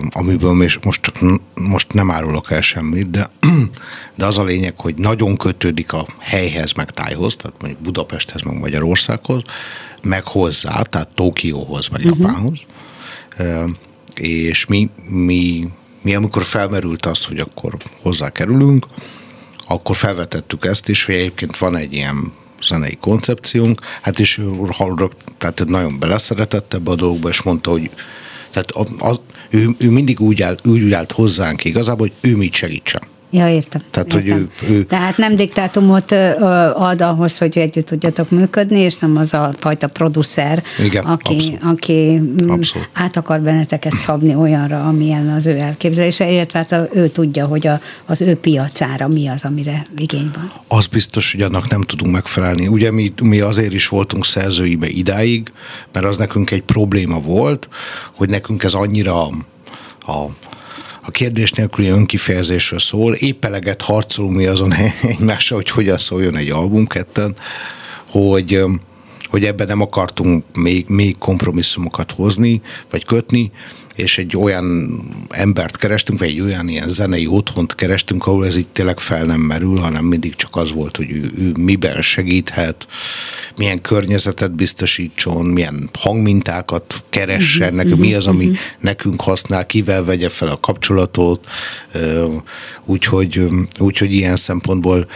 amiből 0.09 0.53
most, 0.81 1.01
csak, 1.01 1.19
most 1.53 1.93
nem 1.93 2.11
árulok 2.11 2.51
el 2.51 2.61
semmit, 2.61 3.09
de, 3.09 3.29
de 4.17 4.25
az 4.25 4.37
a 4.37 4.43
lényeg, 4.43 4.79
hogy 4.79 4.95
nagyon 4.95 5.37
kötődik 5.37 5.93
a 5.93 6.07
helyhez, 6.19 6.71
meg 6.71 6.91
tájhoz, 6.91 7.35
tehát 7.35 7.55
mondjuk 7.59 7.81
Budapesthez, 7.81 8.41
meg 8.41 8.59
Magyarországhoz, 8.59 9.41
meg 10.01 10.23
hozzá, 10.23 10.81
tehát 10.81 11.13
Tokióhoz, 11.13 11.89
vagy 11.89 12.05
uh-huh. 12.05 12.19
Japánhoz. 12.19 12.59
És 14.15 14.65
mi, 14.65 14.89
mi, 15.09 15.67
mi, 16.01 16.15
amikor 16.15 16.43
felmerült 16.43 17.05
az, 17.05 17.25
hogy 17.25 17.39
akkor 17.39 17.77
hozzá 18.01 18.29
kerülünk, 18.29 18.85
akkor 19.67 19.95
felvetettük 19.95 20.65
ezt 20.65 20.89
is, 20.89 21.05
hogy 21.05 21.15
egyébként 21.15 21.57
van 21.57 21.75
egy 21.75 21.93
ilyen 21.93 22.33
zenei 22.61 22.97
koncepciónk, 23.01 23.81
hát 24.01 24.19
és 24.19 24.37
ő 24.37 24.51
tehát 25.37 25.65
nagyon 25.65 25.99
beleszeretett 25.99 26.73
ebbe 26.73 26.91
a 26.91 26.95
dolgokba, 26.95 27.29
és 27.29 27.41
mondta, 27.41 27.71
hogy 27.71 27.89
tehát 28.51 28.71
az, 28.97 29.19
ő, 29.49 29.75
ő 29.77 29.89
mindig 29.89 30.19
úgy 30.19 30.41
állt, 30.41 30.67
úgy 30.67 30.93
állt 30.93 31.11
hozzánk 31.11 31.65
igazából, 31.65 32.07
hogy 32.07 32.31
ő 32.31 32.35
mit 32.35 32.53
segítsen. 32.53 33.01
Ja, 33.29 33.49
értem. 33.49 33.81
Tehát, 33.91 34.13
értem. 34.13 34.31
hogy 34.31 34.49
ő, 34.69 34.75
ő... 34.75 34.83
Tehát 34.83 35.17
nem 35.17 35.35
diktátumot 35.35 36.11
ad 36.73 37.01
ahhoz, 37.01 37.37
hogy 37.37 37.57
együtt 37.57 37.85
tudjatok 37.85 38.29
működni, 38.29 38.79
és 38.79 38.97
nem 38.97 39.17
az 39.17 39.33
a 39.33 39.53
fajta 39.57 39.87
producer, 39.87 40.63
Igen, 40.83 41.03
aki, 41.05 41.33
abszolút. 41.33 41.63
aki 41.63 42.19
mm, 42.19 42.49
abszolút. 42.49 42.89
át 42.93 43.17
akar 43.17 43.39
benneteket 43.39 43.93
szabni 43.93 44.35
olyanra, 44.35 44.83
amilyen 44.83 45.29
az 45.29 45.45
ő 45.45 45.57
elképzelése, 45.57 46.31
illetve 46.31 46.65
hát 46.69 46.89
ő 46.93 47.07
tudja, 47.07 47.45
hogy 47.45 47.67
a, 47.67 47.79
az 48.05 48.21
ő 48.21 48.35
piacára 48.35 49.07
mi 49.07 49.27
az, 49.27 49.45
amire 49.45 49.85
igény 49.97 50.31
van. 50.33 50.51
Az 50.67 50.85
biztos, 50.85 51.31
hogy 51.31 51.41
annak 51.41 51.69
nem 51.69 51.81
tudunk 51.81 52.13
megfelelni. 52.13 52.67
Ugye 52.67 52.91
mi, 52.91 53.13
mi 53.21 53.39
azért 53.39 53.73
is 53.73 53.87
voltunk 53.87 54.25
szerzőibe 54.25 54.87
idáig, 54.87 55.51
mert 55.91 56.05
az 56.05 56.17
nekünk 56.17 56.51
egy 56.51 56.63
probléma 56.63 57.19
volt, 57.19 57.69
hogy 58.15 58.29
nekünk 58.29 58.63
ez 58.63 58.73
annyira 58.73 59.21
a 59.99 60.25
a 61.07 61.11
kérdés 61.11 61.51
nélküli 61.51 61.87
önkifejezésről 61.87 62.79
szól. 62.79 63.13
Épp 63.13 63.45
eleget 63.45 63.81
harcolunk 63.81 64.35
mi 64.35 64.45
azon 64.45 64.73
egymással, 65.01 65.57
hogy 65.57 65.69
hogyan 65.69 65.97
szóljon 65.97 66.35
egy 66.35 66.49
album 66.49 66.87
ketten, 66.87 67.35
hogy, 68.09 68.63
hogy 69.29 69.45
ebben 69.45 69.67
nem 69.67 69.81
akartunk 69.81 70.43
még, 70.53 70.85
még 70.87 71.17
kompromisszumokat 71.17 72.11
hozni, 72.11 72.61
vagy 72.89 73.05
kötni, 73.05 73.51
és 73.97 74.17
egy 74.17 74.37
olyan 74.37 74.99
embert 75.29 75.77
kerestünk, 75.77 76.19
vagy 76.19 76.27
egy 76.27 76.41
olyan 76.41 76.67
ilyen 76.67 76.89
zenei 76.89 77.27
otthont 77.27 77.75
kerestünk, 77.75 78.27
ahol 78.27 78.45
ez 78.45 78.57
így 78.57 78.67
tényleg 78.67 78.99
fel 78.99 79.25
nem 79.25 79.39
merül, 79.39 79.77
hanem 79.77 80.05
mindig 80.05 80.35
csak 80.35 80.55
az 80.55 80.71
volt, 80.71 80.97
hogy 80.97 81.11
ő, 81.11 81.31
ő 81.37 81.51
miben 81.59 82.01
segíthet, 82.01 82.87
milyen 83.55 83.81
környezetet 83.81 84.51
biztosítson, 84.51 85.45
milyen 85.45 85.89
hangmintákat 85.99 87.03
keressen, 87.09 87.73
uh-huh, 87.73 87.83
neki, 87.83 88.01
mi 88.01 88.13
az, 88.13 88.27
ami 88.27 88.45
uh-huh. 88.45 88.59
nekünk 88.79 89.21
használ, 89.21 89.65
kivel 89.65 90.03
vegye 90.03 90.29
fel 90.29 90.47
a 90.47 90.59
kapcsolatot, 90.59 91.47
úgyhogy, 92.85 93.47
úgyhogy 93.79 94.13
ilyen 94.13 94.35
szempontból 94.35 95.07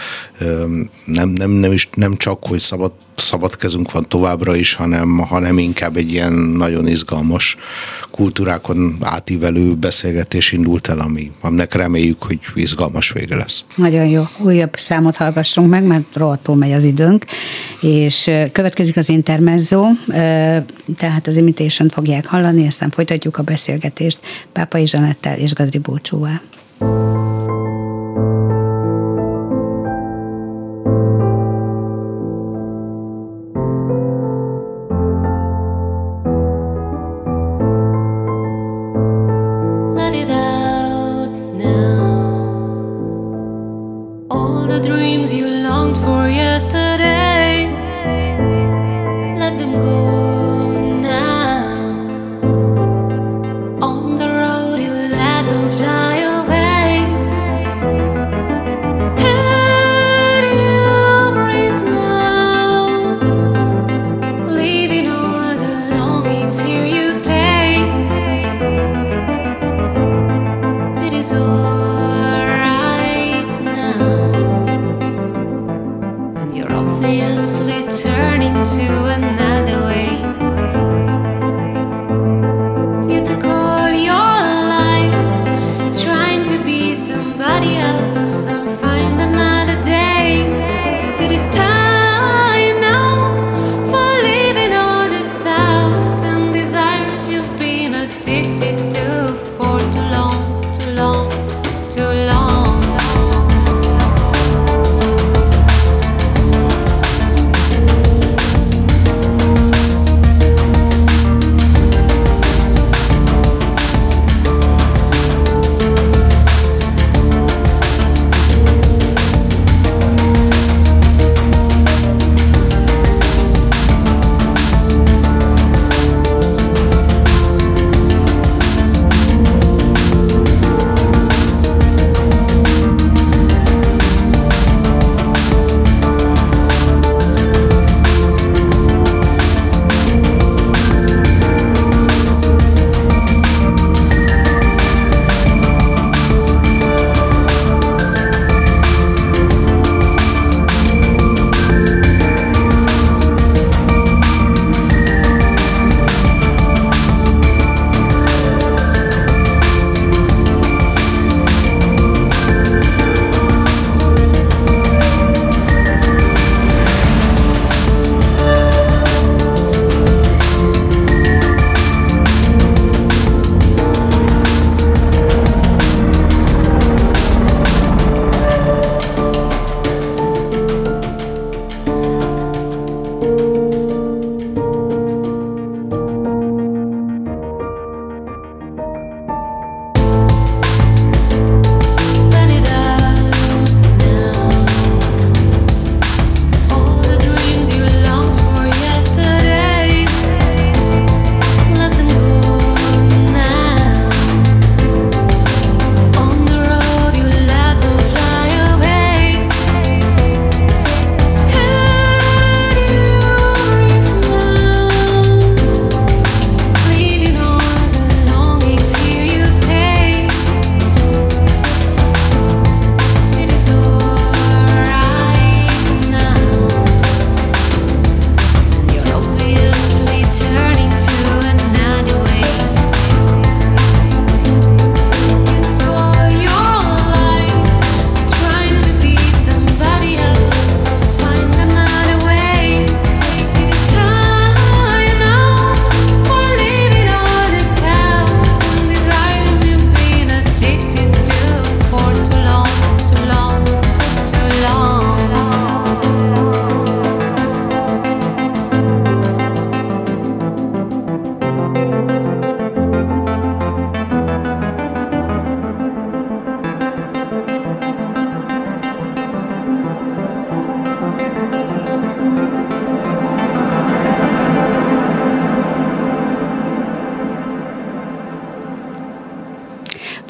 nem, 1.06 1.30
nem, 1.30 1.50
nem, 1.50 1.72
is, 1.72 1.90
nem 1.94 2.18
csak, 2.18 2.46
hogy 2.46 2.60
szabad 2.60 2.92
szabad 3.22 3.58
kezünk 3.58 3.92
van 3.92 4.08
továbbra 4.08 4.56
is, 4.56 4.74
hanem, 4.74 5.18
hanem 5.18 5.58
inkább 5.58 5.98
egy 5.98 6.12
ilyen 6.12 6.34
nagyon 6.34 6.88
izgalmas 6.88 7.58
kultúrákon 8.72 8.98
átívelő 9.00 9.76
beszélgetés 9.76 10.52
indult 10.52 10.88
el, 10.88 11.00
ami, 11.00 11.32
aminek 11.42 11.74
reméljük, 11.74 12.24
hogy 12.24 12.40
izgalmas 12.56 13.12
vége 13.12 13.36
lesz. 13.36 13.66
Nagyon 13.76 14.06
jó. 14.06 14.24
Újabb 14.44 14.76
számot 14.76 15.16
hallgassunk 15.16 15.70
meg, 15.70 15.84
mert 15.84 16.16
rohadtul 16.16 16.56
megy 16.56 16.72
az 16.72 16.84
időnk, 16.84 17.26
és 17.82 18.32
következik 18.52 18.98
az 18.98 19.10
intermezzo, 19.10 19.86
tehát 20.98 21.28
az 21.28 21.36
imitation 21.38 21.90
fogják 21.90 22.26
hallani, 22.26 22.68
aztán 22.68 22.90
folytatjuk 22.90 23.38
a 23.38 23.44
beszélgetést 23.44 24.20
Pápai 24.54 24.88
Zsanettel 24.88 25.38
és 25.38 25.54
Gadri 25.54 25.78
Bócsúval. 25.78 26.42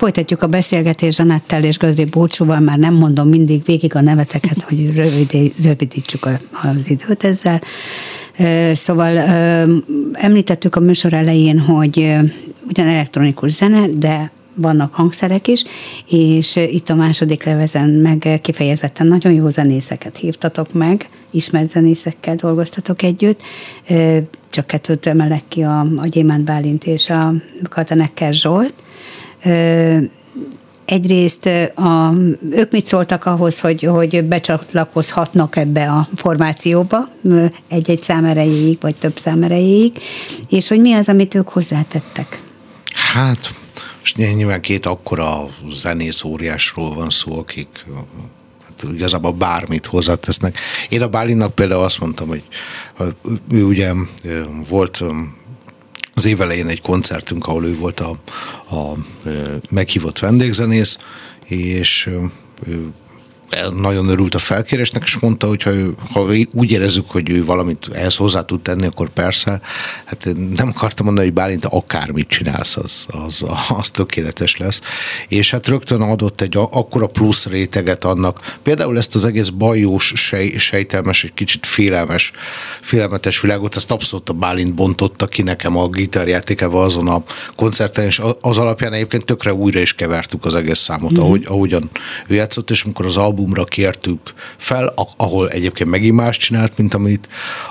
Folytatjuk 0.02 0.44
a 0.44 0.48
beszélgetést 0.48 1.18
Zsanettel 1.18 1.64
és 1.64 1.78
Gödri 1.78 2.06
Bócsúval, 2.06 2.60
már 2.60 2.78
nem 2.78 2.94
mondom 2.94 3.30
mindig 3.30 3.62
végig 3.66 3.96
a 3.96 4.02
neveteket, 4.02 4.62
hogy 4.62 4.96
rövid, 4.96 5.54
rövidítsük 5.64 6.28
az 6.52 6.90
időt 6.90 7.24
ezzel. 7.24 7.62
Szóval 8.74 9.18
említettük 10.14 10.76
a 10.76 10.80
műsor 10.80 11.14
elején, 11.14 11.60
hogy 11.60 11.98
ugyan 12.68 12.88
elektronikus 12.88 13.52
zene, 13.52 13.88
de 13.88 14.32
vannak 14.56 14.94
hangszerek 14.94 15.48
is, 15.48 15.64
és 16.10 16.56
itt 16.56 16.90
a 16.90 16.96
második 16.96 17.44
levezen 17.44 17.90
meg 17.90 18.40
kifejezetten 18.42 19.08
nagyon 19.08 19.34
jó 19.34 19.50
zenészeket 19.50 20.18
hívtatok 20.18 20.74
meg, 20.74 21.10
ismert 21.32 21.70
zenészekkel 21.70 22.36
dolgoztatok 22.36 23.02
együtt, 23.02 23.42
csak 24.50 24.68
kettőt 24.68 25.06
emelek 25.06 25.44
ki 25.48 25.62
a, 25.62 25.80
a 25.80 26.06
Gyémánt 26.06 26.44
Bálint 26.44 26.84
és 26.86 27.10
a 27.10 27.34
Katanekker 27.70 28.34
Zsolt. 28.34 28.74
Egyrészt 30.86 31.46
a, 31.76 32.14
ők 32.52 32.72
mit 32.72 32.86
szóltak 32.86 33.26
ahhoz, 33.26 33.60
hogy, 33.60 33.84
hogy 33.84 34.24
becsatlakozhatnak 34.24 35.56
ebbe 35.56 35.90
a 35.90 36.08
formációba 36.16 37.08
egy-egy 37.68 38.02
szám 38.02 38.26
erejéig, 38.26 38.78
vagy 38.82 38.96
több 38.96 39.18
szám 39.18 39.44
erejéig, 39.44 40.00
és 40.50 40.68
hogy 40.68 40.80
mi 40.80 40.94
az, 40.94 41.10
amit 41.10 41.36
ők 41.36 41.50
hozzátettek? 41.50 42.44
Hát 43.14 43.54
és 44.04 44.16
nyilván 44.16 44.62
két 44.62 44.86
akkora 44.86 45.46
zenész 45.72 46.24
óriásról 46.24 46.94
van 46.94 47.10
szó, 47.10 47.38
akik 47.38 47.86
hát 48.66 48.94
igazából 48.94 49.32
bármit 49.32 49.86
hozzátesznek. 49.86 50.58
Én 50.90 51.02
a 51.02 51.08
Bálinnak 51.08 51.56
például 51.56 51.84
azt 51.84 52.00
mondtam, 52.00 52.28
hogy 52.28 52.44
ő 53.52 53.64
ugye 53.64 53.92
volt 54.70 55.04
az 56.22 56.28
év 56.28 56.42
elején 56.42 56.68
egy 56.68 56.82
koncertünk, 56.82 57.48
ahol 57.48 57.66
ő 57.66 57.76
volt 57.76 58.00
a, 58.00 58.10
a 58.76 58.94
meghívott 59.70 60.20
vendégzenész, 60.20 60.98
és 61.46 62.10
nagyon 63.82 64.08
örült 64.08 64.36
a 64.36 64.40
felkérésnek, 64.40 65.04
és 65.06 65.18
mondta, 65.20 65.48
hogy 65.48 65.64
ha, 65.64 65.74
ő, 65.74 65.96
ha 66.12 66.28
úgy 66.52 66.72
érezzük, 66.72 67.10
hogy 67.10 67.30
ő 67.30 67.46
valamit 67.46 67.90
ehhez 67.94 68.16
hozzá 68.16 68.42
tud 68.42 68.62
tenni, 68.62 68.86
akkor 68.86 69.10
persze, 69.10 69.62
hát 70.06 70.28
nem 70.56 70.68
akartam 70.68 71.06
mondani, 71.06 71.28
hogy 71.28 71.36
Bálint 71.36 71.66
akármit 71.66 72.28
csinálsz, 72.28 72.78
az, 72.78 73.06
az, 73.08 73.46
az 73.78 73.90
tökéletes 73.90 74.58
lesz. 74.58 74.82
És 75.28 75.52
hát 75.52 75.68
rögtön 75.68 76.02
adott 76.02 76.42
egy 76.42 76.58
akkora 76.58 77.08
plusz 77.08 77.46
réteget 77.46 78.04
annak, 78.06 78.58
például 78.64 78.98
ezt 78.98 79.16
az 79.16 79.26
egész 79.26 79.50
bajós, 79.50 80.14
sej, 80.16 80.48
sejtelmes, 80.48 81.24
egy 81.24 81.34
kicsit 81.34 81.66
félelmes, 81.66 82.32
félelmetes 82.82 83.42
világot, 83.42 83.76
ezt 83.76 83.92
abszolút 83.92 84.30
a 84.30 84.34
Bálint 84.34 84.74
bontotta 84.74 85.28
ki 85.28 85.42
nekem 85.42 85.78
a 85.78 85.88
gitárjátékával 85.88 86.84
azon 86.84 87.08
a 87.08 87.24
koncerten, 87.56 88.06
és 88.06 88.22
az 88.42 88.58
alapján 88.58 88.94
egyébként 88.94 89.26
tökre 89.26 89.54
újra 89.54 89.80
is 89.80 89.94
kevertük 89.94 90.46
az 90.46 90.56
egész 90.56 90.80
számot, 90.80 91.12
mm. 91.12 91.22
ahogy, 91.22 91.44
ahogyan 91.48 91.90
ő 92.28 92.36
játszott, 92.36 92.70
és 92.70 92.84
amikor 92.84 93.06
az 93.06 93.18
album 93.18 93.41
albumra 93.42 93.64
kértük 93.64 94.34
fel, 94.58 94.94
ahol 95.18 95.50
egyébként 95.50 95.90
megint 95.90 96.16
más 96.16 96.38
csinált, 96.38 96.78
mint 96.78 96.94
amit, 96.94 97.28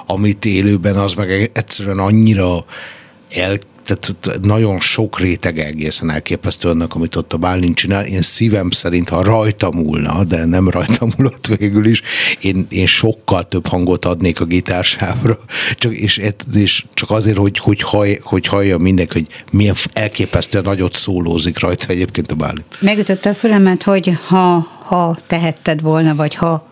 amit 0.07 0.45
élőben, 0.45 0.97
az 0.97 1.15
meg 1.15 1.51
egyszerűen 1.53 1.99
annyira 1.99 2.65
el, 3.31 3.59
tehát 3.85 4.41
nagyon 4.43 4.81
sok 4.81 5.19
rétege 5.19 5.67
egészen 5.67 6.11
elképesztő 6.11 6.69
annak, 6.69 6.95
amit 6.95 7.17
ott 7.17 7.33
a 7.33 7.37
Bálint 7.37 7.77
csinál. 7.77 8.05
Én 8.05 8.23
szívem 8.23 8.71
szerint, 8.71 9.09
ha 9.09 9.23
rajta 9.23 9.71
múlna, 9.71 10.25
de 10.25 10.45
nem 10.45 10.69
rajta 10.69 11.07
múlott 11.17 11.47
végül 11.47 11.87
is, 11.87 12.03
én, 12.41 12.67
én 12.69 12.87
sokkal 12.87 13.49
több 13.49 13.67
hangot 13.67 14.05
adnék 14.05 14.41
a 14.41 14.45
gitársávra, 14.45 15.39
csak, 15.79 15.95
és, 15.95 16.21
és 16.55 16.85
csak 16.95 17.11
azért, 17.11 17.37
hogy, 17.37 17.59
hogy, 17.59 17.81
hall, 17.81 18.09
hogy 18.23 18.47
hallja 18.47 18.79
mindenki, 18.79 19.13
hogy 19.13 19.29
milyen 19.53 19.75
elképesztően 19.93 20.65
nagyot 20.65 20.95
szólózik 20.95 21.59
rajta 21.59 21.87
egyébként 21.89 22.31
a 22.31 22.35
Bálint. 22.35 22.65
Megütötte 22.81 23.29
a 23.29 23.35
fülemet, 23.35 23.83
hogy 23.83 24.19
ha, 24.27 24.67
ha 24.83 25.17
tehetted 25.27 25.81
volna, 25.81 26.15
vagy 26.15 26.35
ha 26.35 26.69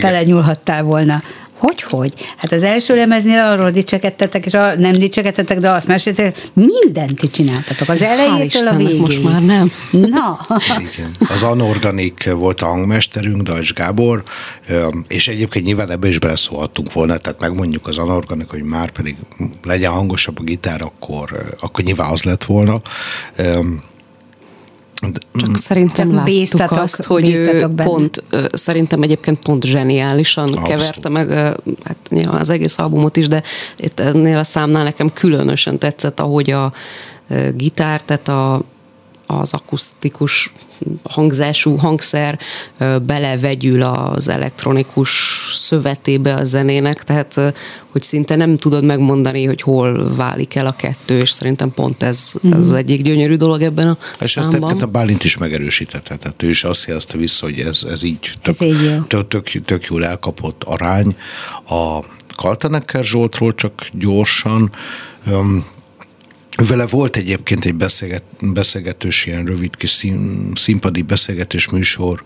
belenyúlhattál 0.00 0.82
volna 0.82 1.22
hogy, 1.64 1.82
hogy? 1.82 2.12
Hát 2.36 2.52
az 2.52 2.62
első 2.62 2.94
lemeznél 2.94 3.38
arról 3.38 3.70
dicsekedtetek, 3.70 4.46
és 4.46 4.54
a, 4.54 4.74
nem 4.74 4.92
dicsekedtetek, 4.92 5.58
de 5.58 5.70
azt 5.70 5.86
meséltek, 5.86 6.42
mindent 6.52 7.18
ti 7.18 7.30
csináltatok, 7.30 7.88
az 7.88 8.02
elejétől 8.02 8.66
a 8.66 8.76
végéig. 8.76 9.00
most 9.00 9.22
már 9.22 9.42
nem. 9.42 9.72
Na. 9.90 10.46
Igen. 10.78 11.10
Az 11.28 11.42
anorganik 11.42 12.30
volt 12.32 12.60
a 12.60 12.66
hangmesterünk, 12.66 13.42
Dajcs 13.42 13.72
Gábor, 13.72 14.22
és 15.08 15.28
egyébként 15.28 15.64
nyilván 15.64 15.90
ebbe 15.90 16.08
is 16.08 16.18
beleszólhattunk 16.18 16.92
volna, 16.92 17.16
tehát 17.16 17.40
megmondjuk 17.40 17.86
az 17.86 17.98
anorganik, 17.98 18.50
hogy 18.50 18.62
már 18.62 18.90
pedig 18.90 19.16
legyen 19.62 19.90
hangosabb 19.90 20.38
a 20.38 20.42
gitár, 20.42 20.80
akkor, 20.82 21.54
akkor 21.60 21.84
nyilván 21.84 22.10
az 22.10 22.22
lett 22.22 22.44
volna. 22.44 22.80
Csak 25.36 25.50
mm. 25.50 25.54
szerintem 25.54 26.06
Csak 26.06 26.16
láttuk 26.16 26.34
bíztatok, 26.34 26.78
azt, 26.78 27.02
hogy 27.02 27.28
ő 27.28 27.66
pont, 27.76 28.22
szerintem 28.52 29.02
egyébként 29.02 29.38
pont 29.38 29.64
zseniálisan 29.64 30.44
Abszolút. 30.44 30.68
keverte 30.68 31.08
meg 31.08 31.30
hát 31.84 31.96
nyilván 32.08 32.40
az 32.40 32.50
egész 32.50 32.78
albumot 32.78 33.16
is, 33.16 33.28
de 33.28 33.42
itt 33.76 34.00
ennél 34.00 34.38
a 34.38 34.44
számnál 34.44 34.84
nekem 34.84 35.12
különösen 35.12 35.78
tetszett, 35.78 36.20
ahogy 36.20 36.50
a 36.50 36.72
gitár, 37.54 38.02
tehát 38.02 38.28
a, 38.28 38.62
az 39.26 39.52
akusztikus 39.52 40.52
hangzású 41.02 41.76
hangszer 41.76 42.38
belevegyül 43.06 43.82
az 43.82 44.28
elektronikus 44.28 45.10
szövetébe 45.54 46.34
a 46.34 46.44
zenének, 46.44 47.02
tehát 47.02 47.54
hogy 47.90 48.02
szinte 48.02 48.36
nem 48.36 48.56
tudod 48.56 48.84
megmondani, 48.84 49.44
hogy 49.44 49.62
hol 49.62 50.14
válik 50.14 50.54
el 50.54 50.66
a 50.66 50.72
kettő, 50.72 51.18
és 51.18 51.30
szerintem 51.30 51.72
pont 51.72 52.02
ez, 52.02 52.32
mm. 52.46 52.52
ez 52.52 52.58
az 52.58 52.72
egyik 52.74 53.02
gyönyörű 53.02 53.34
dolog 53.34 53.62
ebben 53.62 53.88
a 53.88 53.98
és 54.20 54.30
számban. 54.30 54.70
ezt 54.70 54.82
a 54.82 54.86
Bálint 54.86 55.24
is 55.24 55.36
megerősítette, 55.36 56.16
tehát 56.16 56.42
ő 56.42 56.48
is 56.48 56.64
azt 56.64 56.86
jelzte 56.86 57.18
vissza, 57.18 57.46
hogy 57.46 57.58
ez, 57.58 57.82
ez 57.90 58.02
így 58.02 58.32
tök, 58.42 58.54
ez 58.54 58.60
így 58.60 58.82
jó. 58.82 59.02
Tök, 59.02 59.28
tök, 59.28 59.50
tök 59.64 59.84
jól 59.84 60.04
elkapott 60.04 60.62
arány. 60.64 61.16
A 61.68 61.98
Kaltenecker 62.36 63.04
Zsoltról 63.04 63.54
csak 63.54 63.88
gyorsan, 63.92 64.72
vele 66.56 66.86
volt 66.86 67.16
egyébként 67.16 67.64
egy 67.64 67.74
beszélget, 67.74 68.22
beszélgetős, 68.40 69.26
ilyen 69.26 69.44
rövid 69.44 69.76
kis 69.76 69.90
szín, 69.90 70.50
színpadi 70.54 71.02
beszélgetés 71.02 71.68
műsor, 71.68 72.22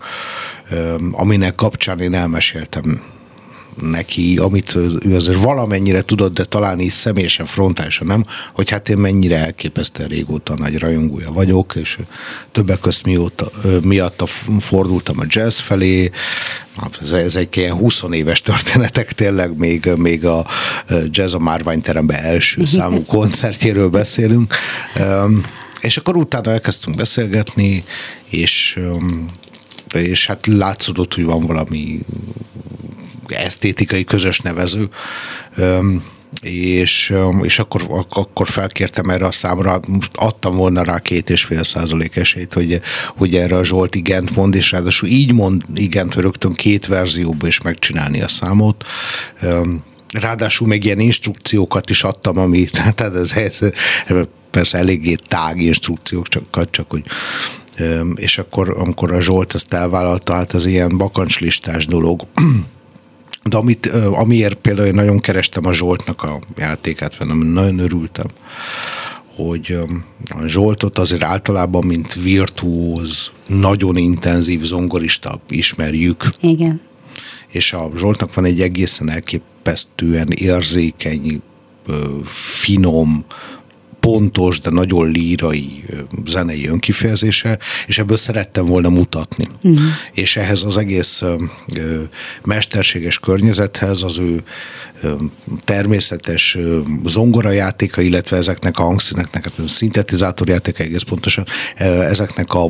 aminek 1.12 1.54
kapcsán 1.54 2.00
én 2.00 2.14
elmeséltem 2.14 3.02
neki, 3.80 4.38
amit 4.38 4.74
ő 5.04 5.14
azért 5.14 5.42
valamennyire 5.42 6.02
tudott, 6.02 6.34
de 6.34 6.44
talán 6.44 6.80
így 6.80 6.90
személyesen, 6.90 7.46
frontálisan 7.46 8.06
nem, 8.06 8.24
hogy 8.54 8.70
hát 8.70 8.88
én 8.88 8.98
mennyire 8.98 9.36
elképesztően 9.38 10.08
régóta 10.08 10.54
nagy 10.54 10.78
rajongója 10.78 11.32
vagyok, 11.32 11.74
és 11.80 11.98
többek 12.52 12.80
között 12.80 13.04
mióta, 13.04 13.50
miatt 13.82 14.28
fordultam 14.60 15.20
a 15.20 15.24
jazz 15.28 15.58
felé, 15.58 16.10
ez, 17.02 17.12
ez 17.12 17.36
egy 17.36 17.56
ilyen 17.56 17.74
20 17.74 18.02
éves 18.10 18.40
történetek, 18.40 19.12
tényleg 19.12 19.58
még, 19.58 19.90
még 19.96 20.26
a 20.26 20.46
Jazz 21.10 21.34
a 21.34 21.38
Márványteremben 21.38 22.22
első 22.22 22.64
számú 22.76 23.04
koncertjéről 23.04 23.88
beszélünk. 23.88 24.54
És 25.80 25.96
akkor 25.96 26.16
utána 26.16 26.50
elkezdtünk 26.50 26.96
beszélgetni, 26.96 27.84
és 28.30 28.78
és 29.92 30.26
hát 30.26 30.46
látszódott, 30.46 31.14
hogy 31.14 31.24
van 31.24 31.40
valami 31.40 32.00
esztétikai 33.32 34.04
közös 34.04 34.40
nevező 34.40 34.88
és, 36.42 37.14
és 37.42 37.58
akkor, 37.58 38.06
akkor 38.08 38.48
felkértem 38.48 39.10
erre 39.10 39.26
a 39.26 39.32
számra, 39.32 39.80
adtam 40.14 40.56
volna 40.56 40.82
rá 40.82 40.98
két 40.98 41.30
és 41.30 41.44
fél 41.44 41.64
százalék 41.64 42.16
esélyt, 42.16 42.52
hogy, 42.52 42.80
hogy 43.16 43.34
erre 43.34 43.56
a 43.56 43.64
Zsolt 43.64 43.94
igent 43.94 44.34
mond, 44.36 44.54
és 44.54 44.70
ráadásul 44.70 45.08
így 45.08 45.32
mond 45.32 45.62
igent, 45.74 46.14
hogy 46.14 46.22
rögtön 46.22 46.52
két 46.52 46.86
verzióban 46.86 47.48
is 47.48 47.60
megcsinálni 47.60 48.22
a 48.22 48.28
számot. 48.28 48.84
Ráadásul 50.10 50.66
még 50.66 50.84
ilyen 50.84 51.00
instrukciókat 51.00 51.90
is 51.90 52.02
adtam, 52.02 52.38
ami, 52.38 52.64
tehát 52.72 53.00
ez, 53.00 53.32
ez 53.36 53.58
persze 54.50 54.78
eléggé 54.78 55.14
tág 55.14 55.60
instrukciókat, 55.60 56.70
csak 56.70 56.90
hogy 56.90 57.02
és 58.14 58.38
akkor, 58.38 58.74
amikor 58.78 59.12
a 59.12 59.20
Zsolt 59.20 59.54
ezt 59.54 59.72
elvállalta, 59.72 60.34
hát 60.34 60.52
az 60.52 60.64
ilyen 60.64 60.96
bakancslistás 60.96 61.86
dolog, 61.86 62.26
de 63.48 63.56
amit, 63.56 63.86
amiért 64.12 64.54
például 64.54 64.86
én 64.86 64.94
nagyon 64.94 65.20
kerestem 65.20 65.66
a 65.66 65.72
Zsoltnak 65.72 66.22
a 66.22 66.38
játékát, 66.56 67.18
mert 67.18 67.52
nagyon 67.52 67.78
örültem, 67.78 68.26
hogy 69.34 69.78
a 70.28 70.46
Zsoltot 70.46 70.98
azért 70.98 71.22
általában, 71.22 71.86
mint 71.86 72.14
virtuóz, 72.14 73.30
nagyon 73.46 73.96
intenzív 73.96 74.62
zongorista 74.62 75.40
ismerjük. 75.48 76.28
Igen. 76.40 76.80
És 77.48 77.72
a 77.72 77.88
Zsoltnak 77.96 78.34
van 78.34 78.44
egy 78.44 78.60
egészen 78.60 79.10
elképesztően 79.10 80.28
érzékeny, 80.30 81.42
finom, 82.24 83.24
pontos, 84.10 84.60
de 84.60 84.70
nagyon 84.70 85.10
lírai 85.10 85.84
zenei 86.26 86.68
önkifejezése, 86.68 87.58
és 87.86 87.98
ebből 87.98 88.16
szerettem 88.16 88.66
volna 88.66 88.88
mutatni. 88.88 89.46
Uh-huh. 89.62 89.80
És 90.12 90.36
ehhez 90.36 90.62
az 90.62 90.76
egész 90.76 91.22
mesterséges 92.44 93.18
környezethez 93.18 94.02
az 94.02 94.18
ő 94.18 94.42
természetes 95.64 96.58
zongorajátéka, 97.04 98.00
illetve 98.00 98.36
ezeknek 98.36 98.78
a 98.78 98.82
hangszíneknek, 98.82 99.44
hát 99.44 99.58
a 99.58 99.68
szintetizátorjátéka 99.68 100.82
egész 100.82 101.02
pontosan, 101.02 101.44
ezeknek 101.76 102.54
a, 102.54 102.64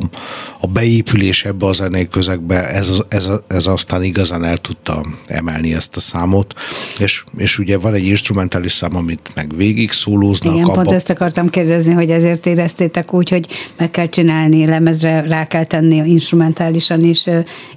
a 0.59 0.67
beépülés 0.67 1.45
ebbe 1.45 1.65
a 1.65 1.73
zenei 1.73 2.07
közegbe, 2.07 2.69
ez, 2.69 2.91
ez, 3.07 3.29
ez 3.47 3.67
aztán 3.67 4.03
igazán 4.03 4.43
el 4.43 4.57
tudta 4.57 5.05
emelni 5.27 5.73
ezt 5.73 5.95
a 5.95 5.99
számot, 5.99 6.53
és, 6.99 7.23
és 7.37 7.59
ugye 7.59 7.77
van 7.77 7.93
egy 7.93 8.05
instrumentális 8.05 8.71
szám, 8.71 8.95
amit 8.95 9.31
meg 9.35 9.55
végig 9.55 9.91
szólóznak. 9.91 10.53
Igen, 10.53 10.65
abba... 10.65 10.73
pont 10.73 10.91
ezt 10.91 11.09
akartam 11.29 11.49
kérdezni, 11.49 11.93
hogy 11.93 12.09
ezért 12.09 12.45
éreztétek 12.45 13.13
úgy, 13.13 13.29
hogy 13.29 13.47
meg 13.77 13.91
kell 13.91 14.05
csinálni, 14.05 14.65
lemezre 14.65 15.21
rá 15.21 15.47
kell 15.47 15.63
tenni 15.63 15.95
instrumentálisan 15.95 17.01
is 17.01 17.25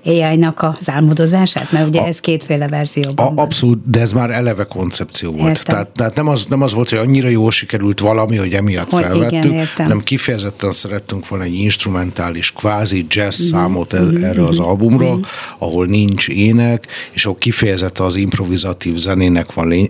AI-nak 0.04 0.62
az 0.62 0.88
álmodozását, 0.90 1.72
mert 1.72 1.88
ugye 1.88 2.00
a, 2.00 2.06
ez 2.06 2.20
kétféle 2.20 2.68
verzióban. 2.68 3.36
A, 3.36 3.42
abszolút, 3.42 3.90
de 3.90 4.00
ez 4.00 4.12
már 4.12 4.30
eleve 4.30 4.64
koncepció 4.64 5.32
volt. 5.32 5.64
Tehát, 5.64 5.88
tehát 5.88 6.14
nem, 6.14 6.28
az, 6.28 6.46
nem 6.48 6.62
az 6.62 6.72
volt, 6.72 6.88
hogy 6.88 6.98
annyira 6.98 7.28
jól 7.28 7.50
sikerült 7.50 8.00
valami, 8.00 8.36
hogy 8.36 8.52
emiatt 8.52 8.90
hogy 8.90 9.04
felvettük, 9.04 9.44
igen, 9.44 9.68
hanem 9.76 10.00
kifejezetten 10.00 10.70
szerettünk 10.70 11.28
volna 11.28 11.44
egy 11.44 11.54
instrumentális, 11.54 12.52
kvázi 12.52 13.06
jazz 13.08 13.40
mm-hmm. 13.40 13.50
számot 13.50 13.96
mm-hmm. 13.96 14.24
erre 14.24 14.44
az 14.44 14.58
albumra, 14.58 15.12
mm-hmm. 15.12 15.22
ahol 15.58 15.86
nincs 15.86 16.28
ének, 16.28 16.86
és 17.10 17.24
ahol 17.24 17.38
kifejezetten 17.38 18.06
az 18.06 18.16
improvizatív 18.16 18.96
zenének 18.96 19.52
van, 19.52 19.68
lény, 19.68 19.88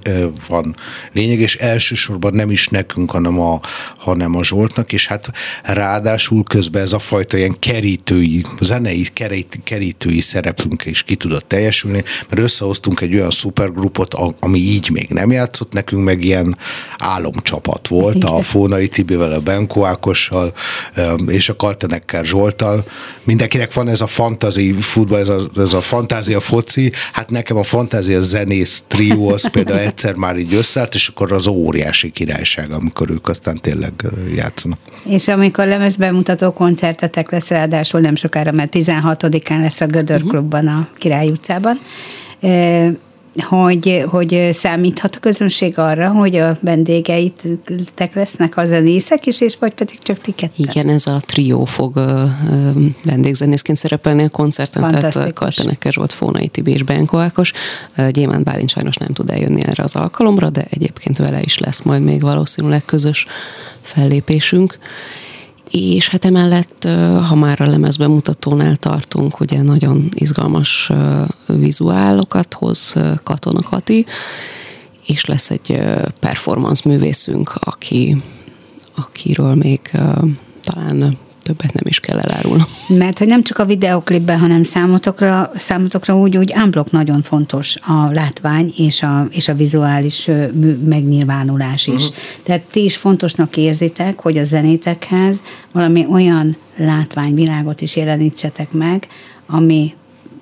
van 0.48 0.76
lényeg, 1.12 1.38
és 1.38 1.56
elsősorban 1.56 2.34
nem 2.34 2.50
is 2.50 2.68
nekünk, 2.68 3.10
hanem 3.10 3.40
a, 3.40 3.51
hanem 3.96 4.36
a 4.36 4.44
Zsoltnak, 4.44 4.92
és 4.92 5.06
hát 5.06 5.30
ráadásul 5.62 6.44
közben 6.44 6.82
ez 6.82 6.92
a 6.92 6.98
fajta 6.98 7.36
ilyen 7.36 7.56
kerítői, 7.58 8.44
zenei 8.60 9.06
kerít, 9.12 9.60
kerítői 9.64 10.20
szerepünk 10.20 10.84
is 10.84 11.02
ki 11.02 11.14
tudott 11.14 11.48
teljesülni, 11.48 12.02
mert 12.28 12.42
összehoztunk 12.42 13.00
egy 13.00 13.14
olyan 13.14 13.30
szupergrupot, 13.30 14.14
ami 14.40 14.58
így 14.58 14.90
még 14.90 15.08
nem 15.08 15.30
játszott, 15.30 15.72
nekünk 15.72 16.04
meg 16.04 16.24
ilyen 16.24 16.58
álomcsapat 16.98 17.88
volt, 17.88 18.14
Igen. 18.14 18.28
a 18.28 18.42
Fónai 18.42 18.88
Tibivel, 18.88 19.32
a 19.32 19.40
Benko 19.40 19.84
Ákossal 19.84 20.54
és 21.26 21.48
a 21.48 21.56
Kaltenekkel 21.56 22.24
Zsoltal. 22.24 22.84
Mindenkinek 23.24 23.72
van 23.72 23.88
ez 23.88 24.00
a 24.00 24.06
fantazi 24.06 24.72
futball, 24.72 25.20
ez 25.20 25.28
a, 25.28 25.40
ez 25.56 25.72
a 25.72 25.80
fantázia 25.80 26.40
foci, 26.40 26.92
hát 27.12 27.30
nekem 27.30 27.56
a 27.56 27.62
fantázia 27.62 28.20
zenész 28.20 28.82
trió 28.88 29.28
az 29.28 29.50
például 29.50 29.78
egyszer 29.78 30.14
már 30.14 30.36
így 30.36 30.54
összeállt, 30.54 30.94
és 30.94 31.08
akkor 31.08 31.32
az 31.32 31.46
óriási 31.46 32.10
királyság, 32.10 32.72
amikor 32.72 33.10
ők 33.10 33.28
aztán 33.44 33.60
tényleg 33.60 33.92
játszanak. 34.34 34.78
És 35.04 35.28
amikor 35.28 35.66
lemezbemutató 35.66 36.52
koncertetek 36.52 37.30
lesz, 37.30 37.48
ráadásul 37.48 38.00
nem 38.00 38.14
sokára, 38.14 38.52
mert 38.52 38.74
16-án 38.76 39.60
lesz 39.60 39.80
a 39.80 39.86
Gödör 39.86 40.20
mhm. 40.20 40.28
Klubban 40.28 40.66
a 40.66 40.88
Király 40.94 41.28
utcában, 41.28 41.78
hogy, 43.40 44.04
hogy 44.08 44.48
számíthat 44.50 45.16
a 45.16 45.18
közönség 45.18 45.78
arra, 45.78 46.10
hogy 46.10 46.36
a 46.36 46.58
vendégeitek 46.60 48.14
lesznek 48.14 48.56
a 48.56 48.64
zenészek 48.64 49.26
is, 49.26 49.40
és 49.40 49.56
vagy 49.60 49.72
pedig 49.72 49.98
csak 49.98 50.18
ti 50.20 50.32
ketten? 50.32 50.66
Igen, 50.70 50.88
ez 50.88 51.06
a 51.06 51.20
trió 51.26 51.64
fog 51.64 51.94
vendégzenészként 53.04 53.78
szerepelni 53.78 54.22
a 54.22 54.28
koncerten, 54.28 54.90
tehát 54.90 55.32
Kaltenekes 55.32 55.96
volt 55.96 56.12
Fónai 56.12 56.48
Tibi 56.48 56.72
és 56.72 56.82
Benko 56.82 57.18
Ákos. 57.18 57.52
Gyémánt 58.10 58.44
Bálint 58.44 58.70
sajnos 58.70 58.96
nem 58.96 59.12
tud 59.12 59.30
eljönni 59.30 59.62
erre 59.64 59.82
az 59.82 59.96
alkalomra, 59.96 60.50
de 60.50 60.66
egyébként 60.70 61.18
vele 61.18 61.40
is 61.40 61.58
lesz 61.58 61.82
majd 61.82 62.02
még 62.02 62.20
valószínűleg 62.20 62.84
közös 62.84 63.26
fellépésünk 63.80 64.78
és 65.72 66.08
hát 66.08 66.24
emellett, 66.24 66.88
ha 67.28 67.34
már 67.34 67.60
a 67.60 67.66
lemezbemutatónál 67.66 68.76
tartunk, 68.76 69.40
ugye 69.40 69.62
nagyon 69.62 70.08
izgalmas 70.14 70.90
vizuálokat 71.46 72.54
hoz 72.54 72.94
Katona 73.22 73.62
Kati, 73.62 74.06
és 75.06 75.24
lesz 75.24 75.50
egy 75.50 75.78
performance 76.20 76.88
művészünk, 76.88 77.54
aki, 77.54 78.22
akiről 78.94 79.54
még 79.54 79.80
talán 80.62 81.18
többet 81.42 81.72
nem 81.72 81.84
is 81.88 82.00
kell 82.00 82.18
elárulnom. 82.18 82.66
Mert 82.88 83.18
hogy 83.18 83.26
nem 83.26 83.42
csak 83.42 83.58
a 83.58 83.64
videoklipben, 83.64 84.38
hanem 84.38 84.62
számotokra, 84.62 85.50
számotokra 85.56 86.16
úgy, 86.16 86.36
úgy 86.36 86.52
unblock 86.56 86.90
nagyon 86.90 87.22
fontos 87.22 87.76
a 87.86 88.10
látvány 88.12 88.72
és 88.76 89.02
a, 89.02 89.26
és 89.30 89.48
a 89.48 89.54
vizuális 89.54 90.30
megnyilvánulás 90.84 91.86
is. 91.86 91.94
Uh-huh. 91.94 92.16
Tehát 92.42 92.62
ti 92.62 92.84
is 92.84 92.96
fontosnak 92.96 93.56
érzitek, 93.56 94.20
hogy 94.20 94.38
a 94.38 94.44
zenétekhez 94.44 95.42
valami 95.72 96.06
olyan 96.10 96.56
látványvilágot 96.76 97.80
is 97.80 97.96
jelenítsetek 97.96 98.72
meg, 98.72 99.06
ami 99.46 99.94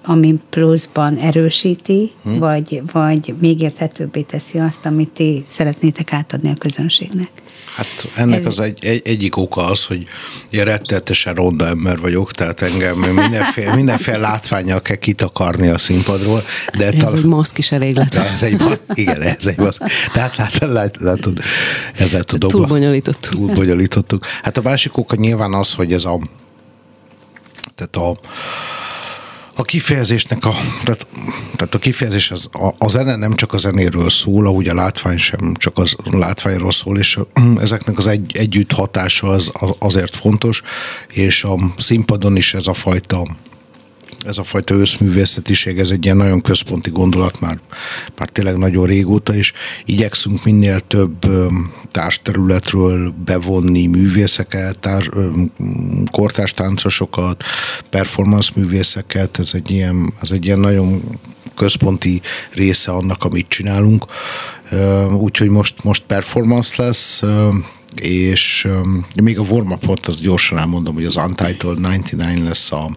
ami 0.05 0.38
pluszban 0.51 1.16
erősíti, 1.16 2.11
hmm. 2.22 2.38
vagy, 2.38 2.82
vagy 2.92 3.34
még 3.40 3.61
érthetőbbé 3.61 4.20
teszi 4.20 4.59
azt, 4.59 4.86
amit 4.86 5.12
ti 5.12 5.44
szeretnétek 5.46 6.12
átadni 6.12 6.51
a 6.51 6.55
közönségnek. 6.55 7.30
Hát 7.75 8.07
ennek 8.15 8.39
Ez... 8.39 8.47
az 8.47 8.61
egy, 8.61 8.85
egy, 8.85 9.01
egyik 9.05 9.37
oka 9.37 9.65
az, 9.65 9.85
hogy 9.85 10.07
ilyen 10.51 10.65
rettetesen 10.65 11.35
ronda 11.35 11.67
ember 11.67 11.99
vagyok, 11.99 12.33
tehát 12.33 12.61
engem 12.63 12.97
mindenféle, 12.97 13.75
mindenféle 13.83 14.19
látványjal 14.19 14.83
kell 14.83 14.97
kitakarni 14.97 15.69
a 15.69 15.79
színpadról. 15.79 16.45
De 16.79 16.87
ez 16.87 16.93
tal- 16.99 17.15
egy 17.15 17.25
maszk 17.25 17.59
is 17.59 17.73
elég 17.73 17.97
lett. 17.97 18.15
Ez 18.15 18.43
egy, 18.43 18.63
igen, 18.95 19.23
ez 19.23 19.47
egy 19.47 19.59
maszk. 19.59 19.83
Tehát 20.13 20.37
látod, 20.37 20.73
lát, 20.73 20.97
látod 21.01 21.41
ezzel 21.95 22.23
tudom. 22.23 22.51
Túl 22.51 22.67
bonyolítottuk. 22.67 23.33
Túl 23.33 23.55
bonyolítottuk. 23.55 24.27
Hát 24.43 24.57
a 24.57 24.63
másik 24.63 24.97
oka 24.97 25.17
nyilván 25.17 25.53
az, 25.53 25.73
hogy 25.73 25.93
ez 25.93 26.05
a 26.05 26.19
tehát 27.75 27.97
a 28.11 28.21
a 29.61 29.63
kifejezésnek 29.63 30.45
a, 30.45 30.55
tehát, 30.85 31.07
tehát 31.57 31.75
a 31.75 31.79
kifejezés, 31.79 32.31
az, 32.31 32.49
a, 32.53 32.75
a 32.79 32.89
zene 32.89 33.17
nem 33.17 33.35
csak 33.35 33.53
a 33.53 33.59
zenéről 33.59 34.11
szól, 34.11 34.47
ahogy 34.47 34.69
a 34.69 34.75
látvány 34.75 35.19
sem 35.19 35.55
csak 35.55 35.79
az 35.79 35.97
látványról 36.05 36.73
szól, 36.73 36.99
és 36.99 37.19
ezeknek 37.61 37.99
az 37.99 38.07
egy, 38.07 38.37
együtt 38.37 38.73
hatása 38.73 39.29
az, 39.29 39.51
az 39.53 39.71
azért 39.79 40.15
fontos, 40.15 40.63
és 41.13 41.45
a 41.45 41.57
színpadon 41.79 42.37
is 42.37 42.55
ez 42.55 42.67
a 42.67 42.75
fajta 42.75 43.27
ez 44.25 44.39
a 44.39 44.45
fajta 44.45 44.75
összművészetiség, 44.75 45.79
ez 45.79 45.91
egy 45.91 46.05
ilyen 46.05 46.16
nagyon 46.16 46.41
központi 46.41 46.91
gondolat 46.91 47.41
már, 47.41 47.61
már 48.18 48.29
tényleg 48.29 48.57
nagyon 48.57 48.87
régóta, 48.87 49.35
és 49.35 49.53
igyekszünk 49.85 50.45
minél 50.45 50.81
több 50.81 51.27
társterületről 51.91 53.14
bevonni 53.25 53.87
művészeket, 53.87 54.79
tár, 54.79 55.11
kortárs 56.11 56.53
táncosokat, 56.53 57.43
performance 57.91 58.53
művészeket, 58.55 59.39
ez 59.39 59.51
egy 59.53 59.71
ilyen, 59.71 60.12
ez 60.23 60.31
egy 60.31 60.45
ilyen 60.45 60.59
nagyon 60.59 61.03
központi 61.57 62.21
része 62.53 62.91
annak, 62.91 63.25
amit 63.25 63.49
csinálunk. 63.49 64.05
Úgyhogy 65.18 65.49
most, 65.49 65.75
most 65.83 66.03
performance 66.07 66.83
lesz, 66.83 67.23
és 67.97 68.64
um, 68.64 69.07
még 69.22 69.38
a 69.38 69.43
warm 69.43 69.72
az 70.07 70.20
gyorsan 70.20 70.59
elmondom, 70.59 70.95
hogy 70.95 71.05
az 71.05 71.16
Untitled 71.16 71.80
99 71.80 72.41
lesz 72.41 72.72
a 72.72 72.97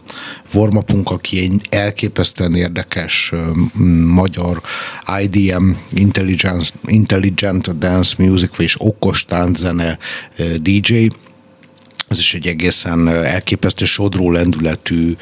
warm 0.54 0.78
aki 1.04 1.40
egy 1.40 1.68
elképesztően 1.70 2.56
érdekes 2.56 3.32
um, 3.34 3.72
magyar 4.08 4.62
IDM, 5.22 5.70
Intelligent, 5.92 6.74
Intelligent 6.86 7.78
Dance 7.78 8.16
Music, 8.18 8.58
és 8.58 8.76
okos 8.80 9.26
tánczene 9.26 9.98
uh, 10.40 10.56
DJ, 10.56 11.08
ez 12.14 12.20
is 12.20 12.34
egy 12.34 12.48
egészen 12.48 13.08
elképesztő 13.08 13.86
sodró 13.86 14.32
lendületű 14.32 15.16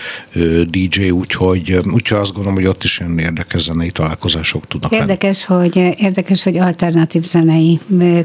DJ, 0.65 1.09
úgyhogy, 1.09 1.79
úgyhogy 1.93 2.17
azt 2.19 2.33
gondolom, 2.33 2.57
hogy 2.57 2.67
ott 2.67 2.83
is 2.83 2.99
ilyen 2.99 3.19
érdekes 3.19 3.61
zenei 3.61 3.91
találkozások 3.91 4.67
tudnak 4.67 4.91
Érdekes, 4.91 5.47
lenni. 5.47 5.61
hogy, 5.61 5.95
érdekes, 5.97 6.43
hogy 6.43 6.57
alternatív 6.57 7.23
zenei 7.23 7.79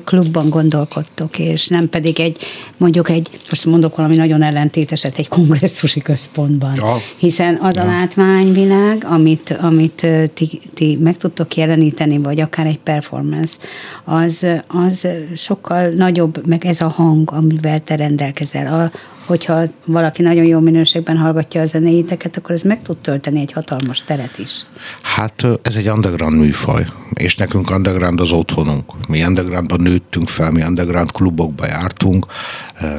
klubban 0.05 0.49
gondolkodtok, 0.49 1.39
és 1.39 1.67
nem 1.67 1.89
pedig 1.89 2.21
egy, 2.21 2.39
mondjuk 2.77 3.09
egy, 3.09 3.29
most 3.49 3.65
mondok 3.65 3.97
valami 3.97 4.17
nagyon 4.17 4.43
ellentéteset, 4.43 5.19
egy 5.19 5.29
kongresszusi 5.29 6.01
központban. 6.01 6.75
Ja. 6.75 6.97
Hiszen 7.17 7.59
az 7.61 7.75
ja. 7.75 7.83
a 7.83 7.85
látványvilág, 7.85 9.05
amit, 9.05 9.57
amit 9.61 10.07
ti, 10.35 10.61
ti 10.75 10.99
meg 11.01 11.17
tudtok 11.17 11.57
jeleníteni, 11.57 12.19
vagy 12.19 12.41
akár 12.41 12.67
egy 12.67 12.79
performance, 12.79 13.57
az, 14.05 14.47
az 14.67 15.09
sokkal 15.37 15.89
nagyobb, 15.89 16.47
meg 16.47 16.65
ez 16.65 16.81
a 16.81 16.89
hang, 16.89 17.31
amivel 17.33 17.81
te 17.81 17.97
rendelkezel 17.97 18.56
ezzel. 18.57 18.81
A, 18.81 18.91
hogyha 19.27 19.63
valaki 19.85 20.23
nagyon 20.23 20.45
jó 20.45 20.61
minőségben 20.61 21.17
hallgatja 21.17 21.61
a 21.61 21.65
zenéiteket, 21.65 22.37
akkor 22.37 22.55
ez 22.55 22.63
meg 22.63 22.83
tud 22.83 22.97
tölteni 22.97 23.41
egy 23.41 23.53
hatalmas 23.53 24.03
teret 24.05 24.39
is. 24.39 24.65
Hát 25.03 25.47
ez 25.63 25.75
egy 25.75 25.89
underground 25.89 26.39
műfaj, 26.39 26.87
és 27.15 27.37
nekünk 27.37 27.71
underground 27.71 28.21
az 28.21 28.33
otthonunk. 28.33 29.09
Mi 29.09 29.25
undergroundban 29.25 29.81
nőttünk 29.81 30.29
fel, 30.29 30.51
mi 30.51 30.63
underground 30.63 31.13
klubokba 31.13 31.67
jártunk, 31.67 32.27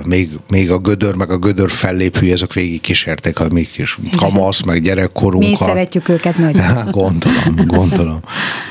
még, 0.06 0.30
még 0.50 0.72
a 0.72 0.78
gödör, 0.78 1.16
meg 1.16 1.32
a 1.32 1.38
gödör 1.38 1.70
fellépő, 1.70 2.32
ezek 2.32 2.54
végig 2.54 2.82
kísérték 2.82 3.40
a 3.40 3.48
mi 3.50 3.64
kis 3.64 3.98
kamasz, 4.18 4.64
meg 4.64 4.82
gyerekkorunkat. 4.82 5.50
Mi 5.50 5.56
szeretjük 5.56 6.10
őket 6.10 6.38
nagyon. 6.38 6.92
gondolom, 6.92 7.56
gondolom. 7.66 8.20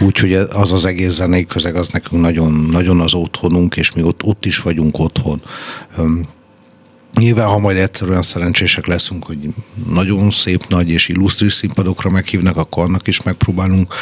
Úgyhogy 0.00 0.32
az 0.32 0.72
az 0.72 0.84
egész 0.84 1.12
zenei 1.12 1.46
közeg, 1.46 1.76
az 1.76 1.88
nekünk 1.88 2.22
nagyon, 2.22 2.52
nagyon 2.52 3.00
az 3.00 3.14
otthonunk, 3.14 3.76
és 3.76 3.92
mi 3.92 4.02
ott, 4.02 4.22
ott 4.24 4.44
is 4.44 4.58
vagyunk 4.58 4.98
otthon. 4.98 5.42
Nyilván, 7.16 7.46
ha 7.46 7.58
majd 7.58 7.76
egyszer 7.76 8.08
olyan 8.08 8.22
szerencsések 8.22 8.86
leszünk, 8.86 9.24
hogy 9.24 9.38
nagyon 9.90 10.30
szép, 10.30 10.64
nagy 10.68 10.90
és 10.90 11.08
illusztris 11.08 11.52
színpadokra 11.52 12.10
meghívnak, 12.10 12.56
akkor 12.56 12.84
annak 12.84 13.08
is 13.08 13.22
megpróbálunk 13.22 13.94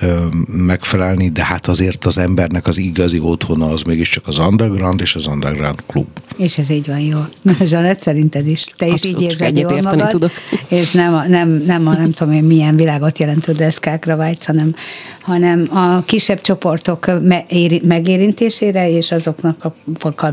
ö, 0.00 0.26
megfelelni, 0.46 1.28
de 1.28 1.44
hát 1.44 1.66
azért 1.66 2.04
az 2.04 2.18
embernek 2.18 2.66
az 2.66 2.78
igazi 2.78 3.18
otthona 3.18 3.66
az 3.66 3.82
mégiscsak 3.82 4.26
az 4.26 4.38
underground 4.38 5.00
és 5.00 5.14
az 5.14 5.26
underground 5.26 5.82
klub. 5.86 6.06
És 6.36 6.58
ez 6.58 6.70
így 6.70 6.86
van 6.86 7.00
jól. 7.00 7.30
Zsanett, 7.64 8.00
szerinted 8.00 8.46
is? 8.46 8.64
Te 8.64 8.86
is 8.86 8.92
Abszolút, 8.92 9.20
így 9.20 9.30
érzed 9.30 9.58
jól 9.58 9.80
magad, 9.82 10.08
tudok. 10.08 10.30
és 10.68 10.92
nem, 10.92 11.14
a, 11.14 11.26
nem, 11.26 11.48
nem, 11.66 11.86
a, 11.86 11.94
nem 11.94 12.12
tudom 12.12 12.34
én 12.34 12.44
milyen 12.44 12.76
világot 12.76 13.18
jelentő 13.18 13.52
deszkákra 13.52 14.16
vágysz, 14.16 14.44
hanem, 14.44 14.74
hanem 15.20 15.68
a 15.76 16.02
kisebb 16.02 16.40
csoportok 16.40 17.10
megérintésére 17.82 18.90
és 18.90 19.12
azoknak 19.12 19.64
a 19.64 19.74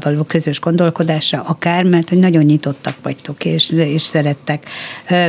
való 0.04 0.24
közös 0.24 0.60
gondolkodásra 0.60 1.42
akár, 1.42 1.84
mert 1.84 2.10
hogy 2.10 2.18
nagyon 2.28 2.44
nyitottak 2.44 2.96
vagytok, 3.02 3.46
és, 3.46 3.70
és 3.70 4.02
szerettek 4.02 4.66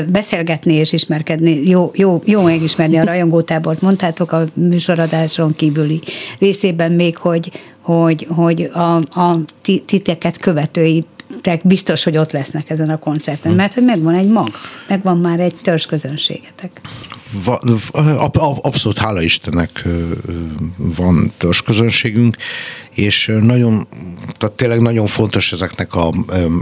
beszélgetni 0.08 0.74
és 0.74 0.92
ismerkedni. 0.92 1.68
Jó, 1.68 1.90
jó, 1.94 2.22
jó 2.24 2.42
megismerni 2.42 2.98
a 2.98 3.04
rajongótábort. 3.04 3.80
Mondtátok 3.80 4.32
a 4.32 4.44
műsoradáson 4.54 5.54
kívüli 5.54 6.00
részében 6.38 6.92
még, 6.92 7.16
hogy, 7.16 7.50
hogy, 7.80 8.26
hogy 8.30 8.70
a, 8.72 8.96
a 8.96 9.38
titeket 9.86 10.36
követői 10.36 11.04
te 11.40 11.60
biztos, 11.64 12.04
hogy 12.04 12.16
ott 12.16 12.32
lesznek 12.32 12.70
ezen 12.70 12.90
a 12.90 12.98
koncerten, 12.98 13.52
mert 13.52 13.74
hogy 13.74 13.84
megvan 13.84 14.14
egy 14.14 14.28
mag, 14.28 14.50
megvan 14.88 15.18
már 15.18 15.40
egy 15.40 15.54
törzs 15.62 15.86
közönségetek. 15.86 16.80
Va, 17.27 17.27
abszolút 18.62 18.98
hála 18.98 19.22
Istennek 19.22 19.84
van 20.76 21.32
törzsközönségünk, 21.36 22.36
és 22.98 23.32
nagyon, 23.40 23.88
tehát 24.38 24.54
tényleg 24.56 24.80
nagyon 24.80 25.06
fontos 25.06 25.52
ezeknek 25.52 25.94
a, 25.94 26.12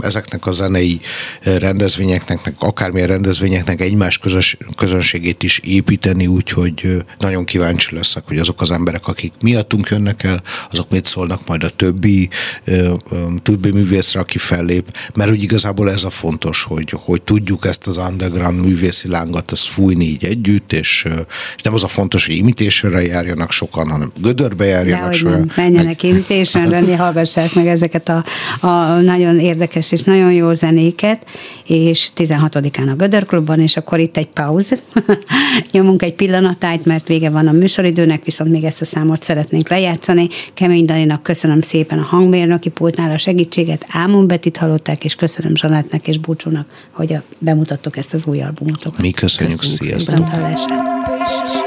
ezeknek 0.01 0.45
a 0.45 0.51
zenei 0.51 0.99
rendezvényeknek, 1.41 2.45
meg 2.45 2.55
akármilyen 2.59 3.07
rendezvényeknek 3.07 3.81
egymás 3.81 4.17
közös, 4.17 4.57
közönségét 4.75 5.43
is 5.43 5.59
építeni, 5.59 6.27
úgyhogy 6.27 7.03
nagyon 7.19 7.45
kíváncsi 7.45 7.95
leszek, 7.95 8.23
hogy 8.27 8.37
azok 8.37 8.61
az 8.61 8.71
emberek, 8.71 9.07
akik 9.07 9.33
miattunk 9.41 9.89
jönnek 9.89 10.23
el, 10.23 10.43
azok 10.71 10.89
mit 10.89 11.05
szólnak 11.05 11.47
majd 11.47 11.63
a 11.63 11.69
többi, 11.69 12.29
többi 13.41 13.71
művészre, 13.71 14.19
aki 14.19 14.37
fellép, 14.37 14.97
mert 15.13 15.31
úgy 15.31 15.43
igazából 15.43 15.91
ez 15.91 16.03
a 16.03 16.09
fontos, 16.09 16.63
hogy, 16.63 16.89
hogy 16.95 17.21
tudjuk 17.21 17.65
ezt 17.65 17.87
az 17.87 17.97
underground 17.97 18.65
művészi 18.65 19.07
lángot 19.07 19.51
ezt 19.51 19.67
fújni 19.67 20.05
így 20.05 20.25
együtt, 20.25 20.56
és, 20.73 21.05
és 21.55 21.61
nem 21.61 21.73
az 21.73 21.83
a 21.83 21.87
fontos, 21.87 22.25
hogy 22.25 22.35
imitésenre 22.35 23.01
járjanak 23.01 23.51
sokan, 23.51 23.89
hanem 23.89 24.11
gödörbe 24.21 24.65
járjanak 24.65 25.13
sokan. 25.13 25.51
Menjenek 25.55 25.97
meg 26.01 26.11
Invitation-re, 26.11 26.97
hallgassák 27.03 27.53
meg 27.53 27.67
ezeket 27.67 28.09
a, 28.09 28.25
a 28.59 28.99
nagyon 29.01 29.39
érdekes 29.39 29.91
és 29.91 30.01
nagyon 30.01 30.33
jó 30.33 30.53
zenéket, 30.53 31.25
és 31.65 32.09
16-án 32.15 32.91
a 32.91 32.95
Gödörklubban, 32.95 33.59
és 33.59 33.77
akkor 33.77 33.99
itt 33.99 34.17
egy 34.17 34.27
pauz. 34.27 34.75
Nyomunk 35.71 36.01
egy 36.01 36.13
pillanatájt, 36.13 36.85
mert 36.85 37.07
vége 37.07 37.29
van 37.29 37.47
a 37.47 37.51
műsoridőnek, 37.51 38.23
viszont 38.23 38.51
még 38.51 38.63
ezt 38.63 38.81
a 38.81 38.85
számot 38.85 39.23
szeretnénk 39.23 39.69
lejátszani. 39.69 40.27
Kemény 40.53 40.85
Daninak 40.85 41.23
köszönöm 41.23 41.61
szépen 41.61 41.99
a 41.99 42.03
hangmérnöki 42.03 42.69
pultnál 42.69 43.11
a 43.11 43.17
segítséget, 43.17 43.85
Ámon 43.89 44.27
Betit 44.27 44.57
hallották, 44.57 45.03
és 45.03 45.15
köszönöm 45.15 45.55
Zsanátnak 45.55 46.07
és 46.07 46.17
Búcsúnak, 46.17 46.67
hogy 46.91 47.13
a, 47.13 47.23
bemutattok 47.39 47.97
ezt 47.97 48.13
az 48.13 48.25
új 48.25 48.41
albumotokat. 48.41 49.01
Mi 49.01 49.11
köszönjük, 49.11 49.59
köszönjük 49.59 49.83
sziasztok! 49.83 50.46
Örömzene. 50.47 51.66